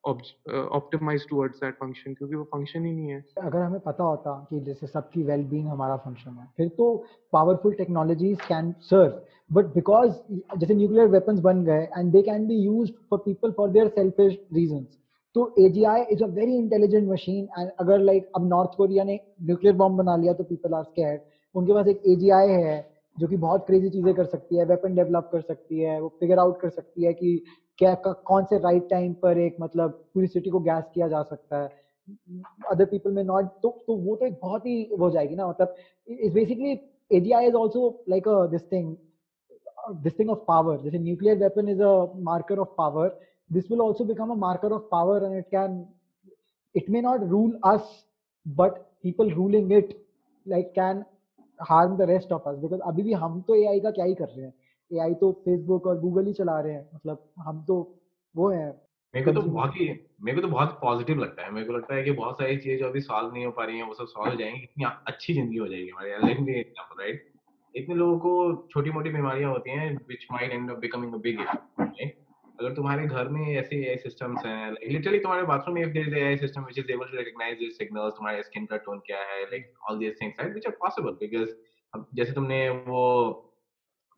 optimise 0.04 1.28
towards 1.30 1.58
that 1.58 1.74
function 1.76 2.14
क्योंकि 2.14 2.36
वो 2.36 2.44
फ़ंक्शन 2.54 2.86
ही 2.86 2.92
नहीं 2.92 3.10
है। 3.10 3.24
अगर 3.40 3.60
हमें 3.60 3.80
पता 3.82 4.04
होता 4.04 4.34
कि 4.50 4.60
जैसे 4.62 4.88
सबकी 4.88 5.24
वेल 5.24 5.44
बीइंग 5.46 5.68
हमारा 5.68 5.98
फ़ंक्शन 5.98 6.32
है, 6.32 6.48
फिर 6.58 6.68
तो 6.78 6.96
powerful 7.34 7.74
technologies 7.74 8.40
can 8.48 8.74
serve 8.90 9.22
but 9.52 9.74
because 9.74 10.12
जैसे 10.58 10.74
न्यूक्लियर 10.74 11.08
वेपन्स 11.10 11.40
बन 11.42 11.64
गए 11.66 11.88
and 11.98 12.12
they 12.12 12.22
can 12.22 12.48
be 12.48 12.56
use 12.56 12.92
for 13.10 13.20
people 13.26 13.52
for 13.58 13.70
their 13.70 13.88
selfish 13.96 14.38
reasons 14.54 14.88
तो 15.36 15.54
AGI 15.60 16.02
is 16.12 16.24
a 16.24 16.28
very 16.30 16.56
intelligent 16.58 17.10
machine 17.10 17.48
and 17.60 17.70
अगर 17.80 18.00
लाइक 18.02 18.32
अब 18.36 18.48
नॉर्थ 18.48 18.78
कोरिया 18.78 19.04
ने 19.04 19.20
न्यूक्लियर 19.42 19.76
बॉम्ब 19.76 19.98
बना 19.98 20.16
लिया 20.16 20.34
तो 20.34 20.44
पीपल 20.44 20.74
आर 20.74 20.84
स्कैर्ड 20.84 21.22
उनके 21.56 21.74
पास 21.74 21.88
एक 21.88 22.02
एजीआई 22.08 22.50
है 22.50 22.80
जो 23.18 23.28
कि 23.28 23.38
बहुत 23.38 23.66
क्रेजी 23.68 23.90
चीज़ें 23.90 24.14
कर 24.16 24.26
सकती 24.26 24.58
है 24.58 24.66
वेपन 24.66 24.96
डेवलप 24.96 25.30
कर 25.32 25.42
सकती 25.42 25.80
है, 25.80 26.00
वो 26.02 26.08
फिगर 26.20 26.40
आउट 26.40 26.60
कर 26.62 26.70
सकती 26.70 27.04
है 27.04 27.14
कि 27.14 27.44
क्या 27.82 27.94
कौन 28.06 28.46
से 28.46 28.58
राइट 28.64 28.90
टाइम 28.90 29.14
पर 29.22 29.38
एक 29.40 29.56
मतलब 29.62 29.92
पूरी 30.14 30.28
सिटी 30.28 30.50
को 30.50 30.60
गैस 30.70 30.84
किया 30.94 31.08
जा 31.08 31.22
सकता 31.24 31.62
है? 31.62 31.70
अदर 32.72 32.86
पीपल 32.86 33.12
में 33.12 33.24
नॉट 33.24 33.50
तो 33.64 33.70
तो 33.88 33.96
वो 33.96 34.16
तो 34.16 34.26
एक 34.26 34.38
बहुत 34.42 34.66
ही 34.66 34.76
हो 35.00 35.10
जाएगी 35.12 35.36
ना 35.36 35.48
मतलब 35.48 35.74
is 36.08 36.34
basically 36.34 36.72
AGI 37.12 37.48
is 37.48 37.56
also 37.58 37.90
like 38.10 38.28
a 38.28 38.46
this 38.52 38.72
thing 38.72 38.96
this 40.04 40.20
thing 40.20 40.30
of 40.30 40.40
power 40.48 40.82
जैसे 40.82 41.00
nuclear 41.00 41.38
weapon 41.38 41.70
is 41.70 41.82
a 41.84 41.94
marker 42.30 42.60
of 42.60 42.70
power 42.78 43.20
this 43.50 43.70
will 43.70 43.82
also 43.82 44.06
become 44.06 44.32
a 44.32 44.36
marker 44.36 44.74
of 44.74 44.90
power 44.90 45.26
and 45.26 45.36
it 45.36 45.48
can, 45.52 45.86
it 46.76 46.88
may 46.88 47.02
not 47.02 47.28
rule 47.30 47.52
us, 47.64 48.06
but 48.46 48.78
people 49.04 49.30
ruling 49.30 49.72
it, 49.72 49.90
like, 50.46 50.74
can 50.74 51.06
harm 51.60 51.98
the 51.98 52.08
rest 52.08 52.32
of 52.32 52.48
us. 52.48 52.56
Because 52.58 52.80
अभी 52.82 53.04
भी 53.04 53.14
हम 53.14 53.42
तो 53.42 53.56
AI 53.56 53.80
का 53.80 53.92
क्या 53.92 54.06
ही 54.06 54.16
कर 54.16 54.28
रहे 54.28 54.46
हैं? 54.46 54.54
AI 54.92 55.14
तो 55.16 55.32
फेसबुक 55.46 55.88
और 55.88 56.00
गूगल 56.00 56.26
ही 56.26 56.34
चला 56.34 56.60
रहे 56.60 56.74
हैं। 56.74 56.90
मतलब 56.96 57.24
हम 57.40 57.64
तो 57.68 57.76
वो 58.36 58.50
है। 58.50 58.68
मेरे 59.14 59.26
को 59.26 59.32
तो 59.32 59.42
बहुत 59.44 59.76
ही 59.76 59.88
मेरे 60.24 60.36
को 60.36 60.42
तो 60.42 60.48
बहुत 60.48 60.78
पॉजिटिव 60.82 61.20
लगता 61.20 61.46
है। 61.46 61.52
मेरे 61.52 61.66
को 61.68 61.74
लगता 61.74 61.96
है 61.96 62.04
कि 62.04 62.12
बहुत 62.14 62.38
सारी 62.38 62.58
चीज़ें 62.58 62.78
जो 62.80 62.88
अभी 62.88 63.02
सॉल्व 63.02 63.34
नहीं 63.34 63.46
हो 63.46 63.52
पा 63.52 63.66
रही 63.66 63.78
हैं 63.78 63.88
वो 63.88 63.94
सब 63.94 64.06
सॉल्व 64.08 64.32
हो 64.32 64.38
जाएँगी। 64.40 64.64
इतनी 64.64 64.86
अच्छी 65.08 65.34
ज़िंदगी 65.34 65.58
हो 65.58 65.68
जाएगी 65.68 65.90
हमारी। 65.90 66.60
एग्जांपल 66.60 67.02
राइट 67.02 67.30
इतने 67.76 67.96
लोगों 67.96 68.18
को 68.20 68.68
छोटी 68.72 68.92
मोटी 68.92 69.10
बीमारियाँ 69.10 69.52
होती 69.52 69.72
हैं 69.72 69.92
which 69.98 70.26
might 70.32 70.52
end 70.52 70.72
up 70.72 70.78
becoming 70.78 71.14
a 71.14 71.18
big 71.18 71.40
अगर 72.60 72.74
तुम्हारे 72.76 73.06
घर 73.08 73.28
में 73.30 73.42
ऐसे 73.58 73.76
एआई 73.76 73.98
सिस्टम्स 73.98 74.46
हैं 74.46 74.72
लिटरली 74.72 75.20
तुम्हारे 75.20 75.44
बाथरूम 75.44 75.76
में 75.76 75.82
if 75.82 75.90
there 75.90 76.08
is 76.08 76.16
AI 76.16 76.38
system 76.38 76.62
which 76.62 76.80
is 76.80 76.92
able 76.92 77.06
to 77.06 77.18
recognise 77.18 77.58
this 77.60 77.78
signals 77.78 78.14
तुम्हारे 78.14 78.44
स्किन 78.44 78.66
का 78.66 78.78
टोन 78.86 79.00
क्या 79.06 79.20
है 79.30 79.44
like 79.44 79.72
all 79.90 79.98
these 80.00 80.22
things 80.22 80.40
right 80.40 80.52
which 80.52 80.68
are 80.68 80.74
possible 80.82 81.12
because 81.22 81.50
जैसे 82.16 82.34
तुमने 82.34 82.60
वो 82.70 83.02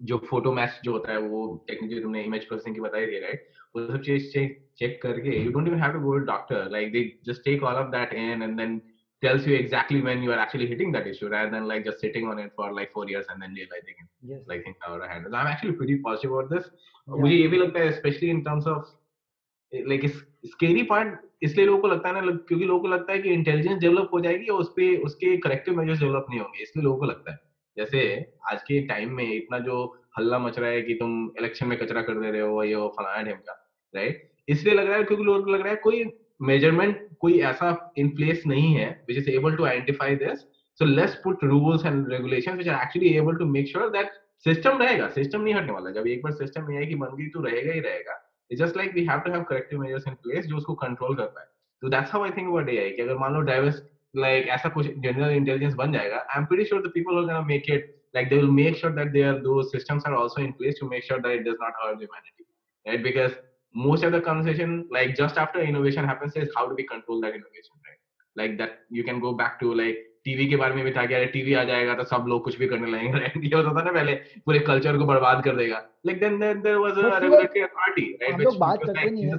जो 0.03 0.17
फ़ोटो 0.29 0.51
मैच 0.53 0.79
जो 0.83 0.91
होता 0.91 1.11
है 1.11 1.17
वो 1.19 1.41
टेक्निकली 1.67 2.01
तुमने 2.01 2.23
इमेज 2.23 2.47
प्रोसेसिंग 2.47 2.75
की 2.75 2.81
बताई 2.81 3.07
थी 3.07 3.19
राइट 3.19 3.49
वो 3.75 3.85
सब 3.87 4.01
चीज़ 4.03 4.31
चेक 4.31 4.57
चेक 4.79 5.01
करके 5.01 5.37
you 5.43 5.51
don't 5.51 5.67
even 5.67 5.79
have 5.79 5.93
to 5.93 5.99
go 5.99 6.17
to 6.17 6.25
doctor 6.25 6.69
like 6.71 6.91
they 6.93 7.03
just 7.27 7.43
take 7.45 7.63
all 7.63 7.75
of 7.83 7.91
that 7.91 8.13
in 8.13 8.43
and 8.43 8.57
then 8.57 8.81
tells 9.23 9.45
you 9.47 9.55
exactly 9.55 9.99
when 10.01 10.21
you 10.21 10.31
are 10.31 10.37
actually 10.37 10.65
hitting 10.69 10.89
that 10.91 11.05
issue 11.07 11.27
rather 11.29 11.51
than 11.51 11.67
like 11.67 11.85
just 11.85 12.01
sitting 12.01 12.25
on 12.27 12.39
it 12.39 12.51
for 12.55 12.65
like 12.77 12.89
four 12.91 13.03
years 13.09 13.29
and 13.29 13.41
then 13.41 13.53
realizing 13.53 13.95
it, 13.97 14.09
yes. 14.21 14.41
like 14.47 14.65
things 14.65 14.87
out 14.87 15.01
of 15.01 15.09
hand. 15.09 15.29
So 15.29 15.37
I'm 15.41 15.47
actually 15.47 15.73
pretty 15.73 15.95
positive 16.07 16.33
about 16.33 16.49
this. 16.49 16.67
Yeah. 17.07 17.21
मुझे 17.21 17.35
ये 17.35 17.47
भी 17.47 17.57
लगता 17.57 17.79
है 17.79 17.91
especially 17.91 18.31
in 18.31 18.41
terms 18.47 18.67
of 18.67 18.91
like 19.73 20.03
इस 20.05 20.19
scary 20.55 20.83
part 20.89 21.15
इसलिए 21.43 21.65
लोगों 21.65 21.79
को 21.81 21.87
लगता 21.87 22.09
है 22.09 22.15
ना 22.15 22.35
क्योंकि 22.49 22.65
लोगों 22.65 22.81
को 22.81 22.87
लगता 22.87 23.13
है 23.13 23.19
कि 23.19 23.29
इंटेलिजेंस 23.29 23.79
डेवलप 23.79 24.09
हो 24.13 24.19
जाएगी 24.21 24.45
और 24.47 24.59
उस 24.59 24.69
पे 24.75 24.95
उसके 25.07 25.35
करेक्टिव 25.45 25.77
मेजर्स 25.77 25.99
डेवलप 25.99 26.25
नहीं 26.29 26.39
होंगे 26.39 26.61
इसलिए 26.63 26.83
लोगों 26.83 26.97
को 26.99 27.05
लगता 27.05 27.31
है 27.31 27.37
जैसे 27.77 28.03
आज 28.51 28.61
के 28.63 28.79
टाइम 28.87 29.13
में 29.15 29.23
इतना 29.25 29.59
जो 29.59 29.83
हल्ला 30.17 30.39
मच 30.39 30.59
रहा 30.59 30.69
है 30.69 30.81
कि 30.81 30.93
तुम 30.93 31.31
इलेक्शन 31.39 31.67
में 31.67 31.77
कचरा 31.77 32.01
कर 32.01 32.19
दे 32.19 32.31
रहे 32.31 32.41
हो, 32.41 32.63
ये 32.63 32.87
फलाना 32.97 33.21
ढेमका 33.23 33.53
राइट 33.93 34.29
इसलिए 34.47 34.73
लग 34.75 34.87
रहा 34.87 34.97
है, 34.97 35.03
क्योंकि 35.03 35.23
लोगों 35.23 35.43
को 35.43 35.51
लग 35.51 35.61
रहा 35.61 35.69
है 35.69 35.75
कोई 35.83 36.03
मेज़रमेंट 36.41 37.07
कोई 37.19 37.39
ऐसा 37.41 37.93
इन 37.97 38.09
प्लेस 38.15 38.43
नहीं 38.47 38.73
है 38.75 38.89
which 39.07 39.17
is 39.17 39.29
able 39.29 39.55
to 39.55 39.65
identify 39.65 40.15
this 40.15 40.39
so 40.79 40.85
let's 40.85 41.15
put 41.23 41.43
rules 41.43 41.85
and 41.85 42.11
regulation 42.11 42.57
which 42.57 42.67
are 42.67 42.81
actually 42.83 43.13
able 43.17 43.35
to 43.37 43.45
make 43.47 43.67
sure 43.67 43.89
that 43.89 44.11
system 44.45 44.77
रहेगा 44.77 45.07
सिस्टम 45.09 45.41
नहीं 45.41 45.53
हटने 45.55 45.71
वाला 45.71 45.91
जब 45.91 46.07
एक 46.07 46.23
बार 46.23 46.33
सिस्टम 46.33 46.71
ये 46.71 46.77
है 46.77 46.85
कि 46.85 46.95
बन 46.95 47.29
तो 47.33 47.41
रहेगा 47.41 47.73
ही 47.73 47.79
रहेगा। 47.79 48.19
It's 48.51 48.63
just 48.63 48.77
like 48.77 48.93
we 48.93 49.05
have 49.05 49.19
to 49.19 49.31
have 49.31 49.43
corrective 49.49 49.81
measures 49.81 50.07
in 50.07 50.13
place 50.23 50.45
जो 50.45 50.57
उसको 50.57 50.73
कंट्रोल 50.83 51.15
करता 51.15 51.41
है 51.41 51.47
तो 51.81 51.89
that's 51.89 52.13
how 52.13 52.23
I 52.23 52.29
think 52.29 52.47
about 52.47 52.69
AI 52.69 52.89
कि 52.89 53.01
अगर 53.01 53.17
मान 53.17 53.33
लो 53.33 53.41
डाइवर्स 53.41 53.81
like 54.13 54.47
ऐसा 54.55 54.69
कुछ 54.69 54.87
general 55.05 55.35
intelligence 55.35 55.75
बन 55.75 55.93
जाएगा 55.93 56.21
I'm 56.35 56.47
pretty 56.47 56.65
sure 56.71 56.81
the 56.81 56.93
people 56.97 57.15
who 57.15 57.23
are 57.23 57.27
gonna 57.27 57.47
make 57.47 57.69
it 57.69 57.89
like 58.13 58.29
they 58.29 58.37
will 58.37 58.51
make 58.51 58.77
sure 58.77 58.91
that 58.91 59.11
their 59.13 59.33
those 59.41 59.71
systems 59.71 60.03
are 60.05 60.15
also 60.15 60.41
in 60.41 60.53
place 60.53 60.79
to 60.79 60.89
make 60.89 61.03
sure 61.03 61.19
that 61.21 61.31
it 61.31 61.43
does 61.49 61.59
not 61.65 61.81
hurt 61.83 61.99
humanity 61.99 62.47
right 62.85 63.03
because 63.03 63.35
most 63.75 64.03
of 64.03 64.11
the 64.11 64.21
conversation 64.21 64.87
like 64.91 65.15
just 65.15 65.37
after 65.37 65.61
innovation 65.61 66.05
happens 66.05 66.35
is 66.35 66.49
how 66.55 66.67
do 66.67 66.75
we 66.81 66.85
control 66.95 67.21
that 67.21 67.39
innovation 67.39 67.75
right 67.87 68.01
like 68.35 68.57
that 68.59 68.79
you 68.89 69.03
can 69.03 69.19
go 69.19 69.33
back 69.43 69.59
to 69.59 69.75
like 69.83 70.09
TV 70.25 70.45
के 70.49 70.55
बारे 70.55 70.75
में 70.75 70.83
भी 70.85 70.91
था 70.91 71.05
कि 71.05 71.13
अरे 71.13 71.25
TV 71.31 71.53
आ 71.53 71.63
जाएगा 71.63 71.93
तो 71.93 72.03
सब 72.09 72.25
लोग 72.27 72.43
कुछ 72.43 72.57
भी 72.57 72.67
करने 72.67 72.91
लगेंगे 72.91 73.47
ये 73.47 73.55
होता 73.55 73.73
था 73.79 73.83
ना 73.83 73.91
पहले 73.91 74.13
पूरे 74.45 74.59
कल्चर 74.69 74.97
को 74.97 75.05
बर्बाद 75.05 75.43
कर 75.43 75.55
देगा 75.55 75.77
like 76.07 76.19
then 76.19 76.37
then 76.39 76.61
there 76.61 76.77
was 76.83 76.99
a 76.99 77.17
regulatory 77.23 77.61
authority 77.61 78.05
right 78.21 78.39
लोग 78.39 78.57
बात 78.59 78.79
करते 78.85 79.09
नहीं 79.09 79.23
है 79.23 79.37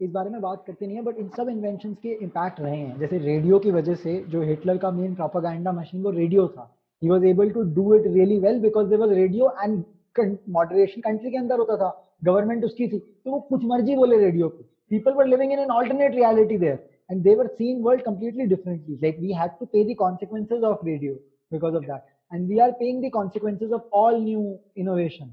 इस 0.00 0.10
बारे 0.12 0.30
में 0.30 0.40
बात 0.40 0.64
करते 0.66 0.86
नहीं 0.86 0.96
है 0.96 1.02
बट 1.02 1.18
इन 1.18 1.28
सब 1.36 1.48
इन्वेंशन 1.48 1.92
के 2.02 2.12
इम्पैक्ट 2.22 2.60
रहे 2.60 2.76
हैं। 2.76 2.98
जैसे 2.98 3.18
रेडियो 3.18 3.58
की 3.58 3.70
वजह 3.70 3.94
से 3.94 4.18
जो 4.30 4.42
हिटलर 4.42 4.78
का 4.78 4.90
मेन 4.90 5.14
प्रोपागैंडा 5.14 5.72
मशीन 5.72 6.02
वो 6.02 6.10
रेडियो 6.10 6.46
था। 6.48 6.70
He 7.02 7.08
was 7.10 7.24
able 7.24 7.50
to 7.50 7.62
do 7.74 7.94
it 7.94 8.06
really 8.06 8.38
well 8.40 8.60
because 8.60 8.88
there 8.88 9.00
was 9.00 9.12
radio 9.18 9.52
and 9.62 10.36
moderation 10.56 11.00
country 11.00 11.30
के 11.30 11.36
अंदर 11.36 11.58
होता 11.58 11.76
था। 11.76 11.88
गवर्नमेंट 12.24 12.64
उसकी 12.64 12.88
थी 12.88 12.98
तो 12.98 13.30
वो 13.30 13.40
कुछ 13.48 13.64
मर्ज़ी 13.72 13.96
बोले 13.96 14.18
रेडियो 14.18 14.48
पे 14.48 14.64
people 14.90 15.12
were 15.14 15.26
living 15.26 15.52
in 15.52 15.58
an 15.58 15.70
alternate 15.70 16.14
reality 16.14 16.58
there 16.58 16.84
and 17.10 17.26
they 17.26 17.32
were 17.38 17.44
seeing 17.58 17.82
world 17.82 18.00
completely 18.04 18.44
differently 18.52 18.94
like, 19.02 19.18
we 19.24 19.34
had 19.40 19.52
to 19.58 19.66
pay 19.74 19.82
the 19.88 19.94
consequences 19.98 20.64
of 20.70 20.80
radio 20.86 21.12
because 21.52 21.76
of 21.80 21.84
that, 21.90 22.08
and 22.32 22.48
we 22.52 22.56
are 22.64 22.72
paying 22.80 22.96
the 23.02 23.10
consequences 23.16 23.74
of 23.76 23.98
all 23.98 24.16
new 24.22 24.40
innovations 24.84 25.30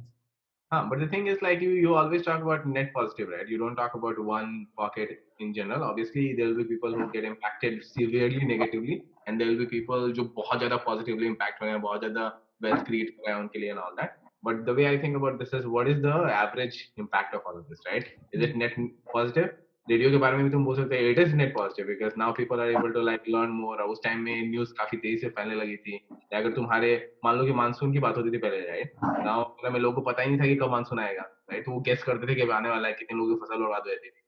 Huh, 0.72 0.86
but 0.90 0.98
the 1.00 1.06
thing 1.06 1.28
is 1.28 1.40
like 1.40 1.62
you 1.62 1.70
you 1.70 1.94
always 1.94 2.24
talk 2.24 2.42
about 2.42 2.66
net 2.66 2.92
positive 2.94 3.28
right 3.34 3.48
you 3.48 3.58
don't 3.60 3.76
talk 3.76 3.94
about 3.94 4.18
one 4.22 4.66
pocket 4.76 5.22
in 5.40 5.54
general 5.54 5.82
obviously 5.82 6.34
there 6.34 6.48
will 6.48 6.58
be 6.58 6.64
people 6.64 6.92
who 6.92 7.10
get 7.10 7.24
impacted 7.24 7.82
severely 7.82 8.44
negatively 8.44 9.02
and 9.26 9.40
there 9.40 9.48
will 9.48 9.60
be 9.60 9.66
people 9.66 10.12
जो 10.18 10.24
बहुत 10.34 10.58
ज्यादा 10.64 10.84
positively 10.88 11.30
impact 11.32 11.62
हो 11.62 11.66
रहे 11.66 11.74
हैं 11.74 11.80
बहुत 11.82 12.00
ज्यादा 12.00 12.26
wealth 12.66 12.84
create 12.90 13.14
कर 13.16 13.28
रहे 13.28 13.34
हैं 13.34 13.40
उनके 13.42 13.58
लिए 13.58 13.70
and 13.76 13.82
all 13.84 13.96
that 14.02 14.18
but 14.48 14.64
the 14.66 14.74
way 14.74 14.86
I 14.90 14.98
think 15.06 15.16
about 15.16 15.38
this 15.38 15.54
is 15.60 15.66
what 15.76 15.88
is 15.94 16.02
the 16.02 16.14
average 16.42 16.76
impact 17.04 17.34
of 17.34 17.48
all 17.48 17.58
of 17.62 17.66
this 17.70 17.88
right 17.90 18.12
is 18.32 18.46
it 18.48 18.54
net 18.64 18.78
positive 19.14 19.56
Radio 19.87 20.09
के 20.11 20.17
बारे 20.17 20.37
में 20.37 20.43
भी 20.45 20.51
तुम 20.51 20.65
बोल 20.65 20.75
सकते 20.75 20.95
हैं 20.95 21.09
it 21.11 21.17
is 21.19 21.33
net 21.35 21.53
positive 21.53 21.85
because 21.87 22.13
now 22.17 22.33
people 22.33 22.59
are 22.61 22.69
able 22.71 22.91
to 22.91 23.01
like 23.01 23.23
learn 23.29 23.49
more 23.51 23.81
उस 23.83 23.99
time 24.03 24.19
में 24.23 24.49
न्यूज़ 24.51 24.71
काफ़ी 24.73 24.97
तेज़ी 24.97 25.17
से 25.17 25.29
फैलने 25.29 25.55
लगी 25.55 25.75
थी। 25.77 25.95
या 26.33 26.39
अगर 26.39 26.51
तुम्हारे 26.51 26.91
मान 27.25 27.37
लो 27.37 27.45
कि 27.45 27.53
मानसून 27.53 27.91
की 27.93 27.99
बात 27.99 28.17
होती 28.17 28.31
थी 28.31 28.37
पहले 28.37 28.59
राइट 28.67 28.91
गाँव 29.25 29.71
में 29.73 29.79
लोगों 29.79 29.95
को 29.95 30.01
पता 30.11 30.21
ही 30.21 30.29
नहीं 30.29 30.39
था 30.39 30.45
कि 30.45 30.55
कब 30.55 30.71
मानसून 30.71 30.99
आएगा 30.99 31.21
राइट 31.51 31.65
तो 31.65 31.71
वो 31.71 31.79
गेस 31.87 32.03
करते 32.03 32.27
थे 32.27 32.35
कि 32.35 32.49
आने 32.49 32.69
वाला 32.69 32.87
है 32.87 32.93
कितने 32.99 33.17
लोगों 33.17 33.35
की 33.35 33.39
फ़सल 33.41 33.63
बर्बाद 33.63 33.81
हो 33.81 33.89
जाती 33.89 34.09
थी। 34.09 34.23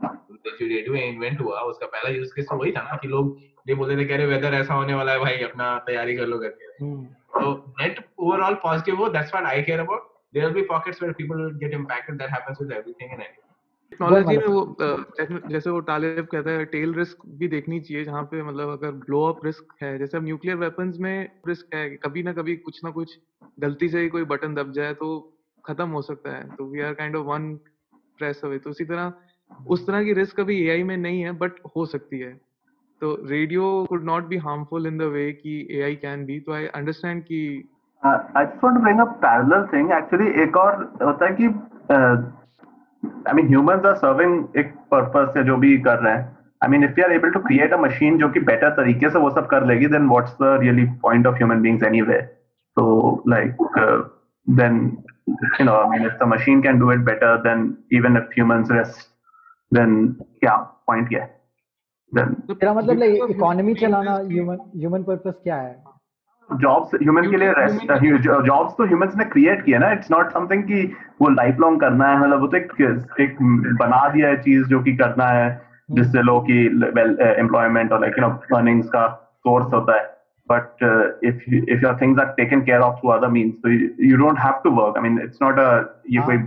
जो 0.46 0.66
रेडियो 0.66 0.96
इन्वेंट 1.04 1.42
हुआ 1.42 1.60
उसका 1.70 1.86
पहला 1.96 2.10
यूज़ 2.16 2.34
केस 2.36 2.48
तो 2.50 2.58
वही 2.58 2.72
था 2.72 2.82
ना 2.82 2.98
कि 3.02 3.08
लोग 3.08 3.38
ये 3.70 3.76
बोलते 3.76 3.98
थे 3.98 4.06
कह 4.08 4.18
रहे 4.18 4.26
वेदर 4.28 4.54
ऐसा 4.54 4.74
होने 4.74 4.94
वाला 4.94 5.12
है 5.12 5.20
भाई 5.20 5.40
अपना 5.44 5.78
तैयारी 5.88 6.16
कर 6.18 6.28
लो 6.28 6.40
करके। 6.40 6.74
तो 7.40 7.56
नेट 7.82 8.06
ओवरऑल 8.20 8.54
पॉजिटिव 8.64 8.96
हो 8.96 9.10
that's 9.10 9.34
what 9.36 9.48
I 9.54 9.62
care 9.64 9.80
about 9.80 10.12
there 10.36 10.46
will 10.46 10.56
be 10.56 10.62
pockets 10.70 11.02
where 11.02 11.14
people 11.18 11.42
get 11.60 11.74
impacted. 11.76 12.16
That 12.22 12.32
happens 12.32 12.58
with 12.62 12.72
everything 12.78 13.12
and 13.16 13.22
anything 13.26 13.45
technology 13.96 14.38
में 14.38 14.48
वो 14.48 14.76
जैसे- 15.50 15.74
वो 15.74 15.82
तालिब 15.82 16.26
कहता 16.32 16.52
है 16.52 16.66
टेल 16.66 16.94
रिस्क 16.94 17.18
भी 17.28 17.48
देखनी 17.48 17.80
चाहिए 17.80 18.04
जहाँ 18.06 18.24
पे 18.24 18.44
मतलब 18.44 18.70
अगर 18.70 18.92
ब्लो 18.92 19.24
अप 19.24 19.46
रिस्क 19.46 19.76
है। 19.84 19.98
जैसे 20.00 20.18
अब 20.18 20.24
न्यूक्लियर 20.24 20.58
वेपन्स 20.58 21.00
में 21.00 21.30
रिस्क 21.48 21.76
है 21.76 21.90
कभी 21.90 22.24
ना 22.24 22.34
कभी 22.34 22.56
कुछ 22.56 22.84
ना 22.84 22.92
कुछ 22.92 23.18
गलती 23.60 23.90
से 23.90 24.00
ही 24.00 24.10
कोई 24.10 24.24
बटन 24.24 24.54
दब 24.54 24.72
जाए 24.72 24.94
तो 24.94 25.38
खत्म 25.66 25.90
हो 25.90 26.02
सकता 26.02 26.32
है। 26.32 26.50
तो 26.56 26.66
we 26.66 26.82
are 26.82 26.94
kind 26.94 27.16
of 27.16 27.26
one 27.26 27.54
press 28.18 28.42
away 28.44 28.58
तो 28.58 28.70
उसी 28.70 28.86
तरह 28.86 29.14
उस 29.68 29.88
तरह 29.88 30.04
की 30.04 30.14
रिस्क 30.14 30.40
अभी 30.40 30.68
एआई 30.68 30.84
में 30.84 30.98
नहीं 30.98 31.22
है 31.22 31.32
बट 31.32 31.52
हो 31.78 31.86
सकती 31.86 32.20
है। 32.20 32.34
तो 33.02 33.18
radio 33.26 33.86
could 33.90 34.04
not 34.04 34.26
be 34.26 34.38
harmful 34.38 34.88
in 34.88 34.98
the 34.98 35.02
way 35.02 35.32
कि 35.32 35.68
एआई 35.72 35.96
कैन 35.96 36.26
बी 36.26 36.40
तो 36.40 36.54
आई 36.54 36.66
अंडरस्टैंड 36.66 37.24
कि 37.24 37.70
I 38.06 38.46
just 38.46 38.64
want 38.64 38.76
to 38.78 38.82
bring 38.82 39.00
up 39.00 39.08
parallel 39.08 39.68
thing 39.74 39.92
actually 39.92 40.44
एक 40.44 40.58
और 40.58 40.84
होता 41.04 41.26
है 41.26 41.36
कि 41.42 41.48
I 43.28 43.34
mean 43.34 43.48
humans 43.48 43.86
are 43.86 43.96
serving 43.96 44.58
एक 44.58 44.74
पर्पस 44.92 45.34
से 45.34 45.44
जो 45.44 45.58
भी 45.58 45.78
कर 45.88 46.00
रहे 46.00 46.14
हैं. 46.14 46.24
I 46.64 46.70
mean 46.72 46.84
if 46.84 47.00
you 47.00 47.06
are 47.06 47.12
able 47.12 47.32
to 47.32 47.40
create 47.40 47.74
a 47.74 47.78
machine 47.78 48.18
जो 48.18 48.30
कि 48.30 48.40
बेटर 48.50 48.70
तरीके 48.82 49.10
से 49.10 49.20
वो 49.20 49.30
सब 49.40 49.48
कर 49.54 49.66
लेगी 49.68 49.88
then 49.96 50.10
what's 50.10 50.34
the 50.42 50.58
really 50.62 50.86
point 51.04 51.28
of 51.28 51.36
human 51.36 51.62
beings 51.62 51.84
anyway 51.84 52.22
तो 52.78 53.24
like 53.30 54.12
then 54.48 54.76
you 55.60 55.66
know 55.68 55.76
i 55.76 55.86
mean 55.92 56.04
if 56.08 56.18
the 56.18 56.26
machine 56.32 56.60
can 56.64 56.80
do 56.82 56.90
it 56.96 57.00
better 57.06 57.30
then 57.46 57.62
even 58.00 58.18
if 58.20 58.34
humans 58.34 58.74
rest 58.74 59.00
then 59.72 59.96
yeah 60.46 60.60
point 60.90 61.14
yeah 61.16 61.24
then 62.12 62.36
तेरा 62.52 62.74
मतलब 62.74 63.00
like 63.00 63.24
economy 63.30 63.74
चलाना 63.80 64.14
human 64.28 64.60
human 64.76 65.04
purpose 65.04 65.34
क्या 65.44 65.56
है? 65.56 65.74
Jobs 66.52 66.96
human 67.02 67.30
के 67.32 67.38
लिए 67.38 67.54
jobs 68.48 68.74
तो 68.78 68.86
humans 68.86 69.16
ने 69.18 69.26
create 69.26 69.64
किया 69.66 69.80
ना 69.80 69.92
इट्स 69.92 70.12
नॉट 70.12 70.32
समथिंग 70.32 70.64
कि 70.64 70.84
वो 71.22 71.30
लाइफ 71.30 71.60
लॉन्ग 71.60 71.80
करना 71.82 72.08
है 72.08 72.20
मतलब 72.20 72.40
वो 72.42 72.48
तो 72.48 72.58
एक, 72.58 72.72
एक 73.20 73.38
बना 73.82 74.08
दिया 74.10 74.30
है 74.30 74.38
चीज़ 74.42 74.68
जो 74.68 74.80
कि 74.80 74.96
करना 74.98 75.28
है 75.28 75.62
जिससे 75.92 76.22
लोग 76.22 76.44
की 76.44 76.68
वेल 76.98 77.18
एम्प्लॉयमेंट 77.22 77.92
और 77.92 78.02
लाइक 78.02 78.20
यू 78.20 78.28
नो 78.28 78.58
अर्निंग्स 78.58 78.88
का 78.88 79.08
सोर्स 79.38 79.74
होता 79.74 80.00
है। 80.00 80.04
But 80.50 80.66
if 81.24 81.54
if 81.56 81.86
your 81.86 81.98
things 82.02 82.20
are 82.20 82.34
taken 82.38 82.62
care 82.62 82.80
of 82.80 82.96
through 82.96 83.10
other 83.10 83.28
means 83.28 83.54
तो 83.64 83.70
you 84.06 84.18
don't 84.18 84.40
have 84.40 84.54
to 84.64 84.72
work 84.82 84.98
I 84.98 85.10
mean 85.10 85.22
it's 85.24 85.40
not 85.42 85.60
a 85.60 85.70
ये 86.10 86.22
कोई 86.22 86.38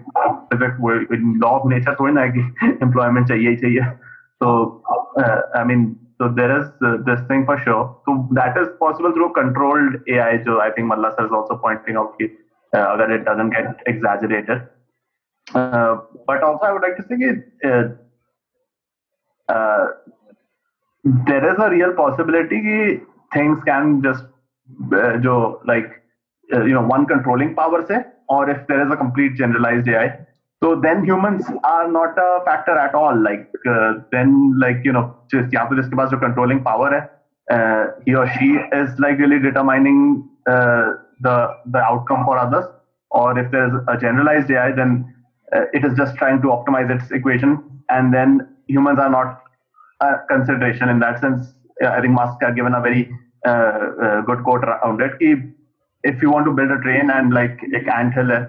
लॉ 1.39 1.49
ऑफ़ 1.49 1.69
नेचर 1.69 1.97
थोड़ी 2.01 2.15
ना 2.15 2.21
है 2.21 2.33
कि 2.33 2.77
एम्प्लॉयमेंट 2.83 3.27
चाहिए 3.29 3.49
ही 3.51 3.57
चाहिए। 3.57 3.91
So 4.41 4.49
uh, 5.21 5.39
I 5.59 5.65
mean, 5.69 5.81
so 6.19 6.29
there 6.29 6.61
is 6.61 6.67
uh, 6.85 6.97
this 7.07 7.21
thing 7.29 7.45
for 7.47 7.59
sure. 7.59 8.01
So 8.05 8.29
that 8.33 8.57
is 8.59 8.69
possible 8.81 9.13
through 9.13 9.33
controlled 9.35 9.95
AI. 10.09 10.43
So 10.45 10.61
I 10.61 10.71
think 10.71 10.89
Malla 10.89 11.15
sir 11.17 11.27
is 11.27 11.33
also 11.33 11.57
pointing 11.57 11.97
out 11.97 12.19
that 12.19 12.31
uh, 12.79 12.97
that 12.97 13.11
it 13.11 13.25
doesn't 13.25 13.51
get 13.51 13.81
exaggerated. 13.87 14.63
Uh, 15.55 15.99
but 16.27 16.43
also 16.43 16.65
I 16.65 16.73
would 16.73 16.83
like 16.83 16.97
to 16.97 17.05
say 17.09 17.17
that 17.63 17.99
uh, 19.49 19.53
uh, 19.53 19.87
there 21.27 21.53
is 21.53 21.59
a 21.59 21.71
real 21.71 21.95
possibility 21.95 22.61
that 22.61 23.07
things 23.33 23.59
can 23.65 24.03
just 24.03 24.25
uh, 24.93 25.17
jo, 25.19 25.61
like 25.67 26.03
you 26.51 26.75
know 26.75 26.83
one 26.83 27.07
controlling 27.07 27.55
power 27.55 27.87
say, 27.87 28.03
or 28.29 28.51
if 28.51 28.67
there 28.67 28.85
is 28.85 28.93
a 28.93 28.97
complete 28.97 29.37
generalized 29.37 29.89
AI, 29.89 30.19
so 30.64 30.80
then 30.84 31.04
humans 31.04 31.46
are 31.64 31.92
not 31.92 32.18
a 32.18 32.44
factor 32.46 32.78
at 32.78 32.96
all 32.96 33.18
like 33.24 33.50
uh, 33.70 33.94
then 34.12 34.58
like 34.60 34.78
you 34.84 34.94
know 34.94 35.06
just 35.34 35.54
यहाँ 35.54 35.66
पे 35.70 35.76
जिसके 35.82 35.98
पास 35.98 36.10
जो 36.10 36.20
controlling 36.26 36.62
power 36.68 36.92
है 36.94 37.02
uh, 37.48 37.84
he 38.06 38.16
or 38.16 38.28
she 38.36 38.50
is 38.82 39.00
like 39.00 39.18
really 39.18 39.40
determining 39.40 40.00
uh, 40.48 40.94
the 41.22 41.36
the 41.76 41.80
outcome 41.80 42.24
for 42.26 42.38
others 42.38 42.66
or 43.12 43.38
if 43.40 43.52
there's 43.52 43.74
a 43.88 43.98
generalized 43.98 44.52
AI 44.52 44.72
then 44.72 44.96
uh, 45.56 45.66
it 45.74 45.86
is 45.86 45.98
just 45.98 46.16
trying 46.16 46.42
to 46.42 46.48
optimize 46.48 46.94
its 46.96 47.12
equation 47.12 47.58
and 47.90 48.14
then 48.14 48.40
humans 48.68 49.00
are 49.00 49.10
not 49.10 49.44
a 50.02 50.14
consideration 50.30 50.90
in 50.90 51.00
that 51.00 51.20
sense 51.20 51.54
uh, 51.84 51.90
I 51.90 52.02
think 52.02 52.14
Musk 52.14 52.38
had 52.42 52.56
given 52.56 52.74
a 52.74 52.82
very 52.82 53.10
uh, 53.46 53.50
uh, 53.50 54.22
good 54.22 54.44
quote 54.44 54.64
around 54.64 55.02
it 55.02 55.20
कि 55.20 55.54
if 56.04 56.22
you 56.22 56.32
want 56.32 56.46
to 56.46 56.52
build 56.52 56.72
a 56.72 56.82
train 56.82 57.10
and 57.10 57.34
like 57.34 57.64
एक 57.76 57.88
ant 58.00 58.14
hill 58.14 58.32
है 58.32 58.42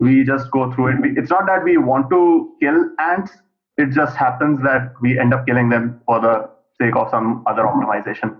we 0.00 0.24
just 0.24 0.50
go 0.50 0.72
through 0.72 0.88
it. 0.88 1.18
It's 1.18 1.30
not 1.30 1.46
that 1.46 1.64
we 1.64 1.76
want 1.76 2.10
to 2.10 2.54
kill 2.60 2.90
ants. 2.98 3.32
It 3.76 3.90
just 3.90 4.16
happens 4.16 4.60
that 4.62 4.92
we 5.00 5.18
end 5.18 5.34
up 5.34 5.46
killing 5.46 5.68
them 5.68 6.00
for 6.06 6.20
the 6.20 6.50
sake 6.80 6.96
of 6.96 7.10
some 7.10 7.42
other 7.46 7.62
optimization. 7.62 8.36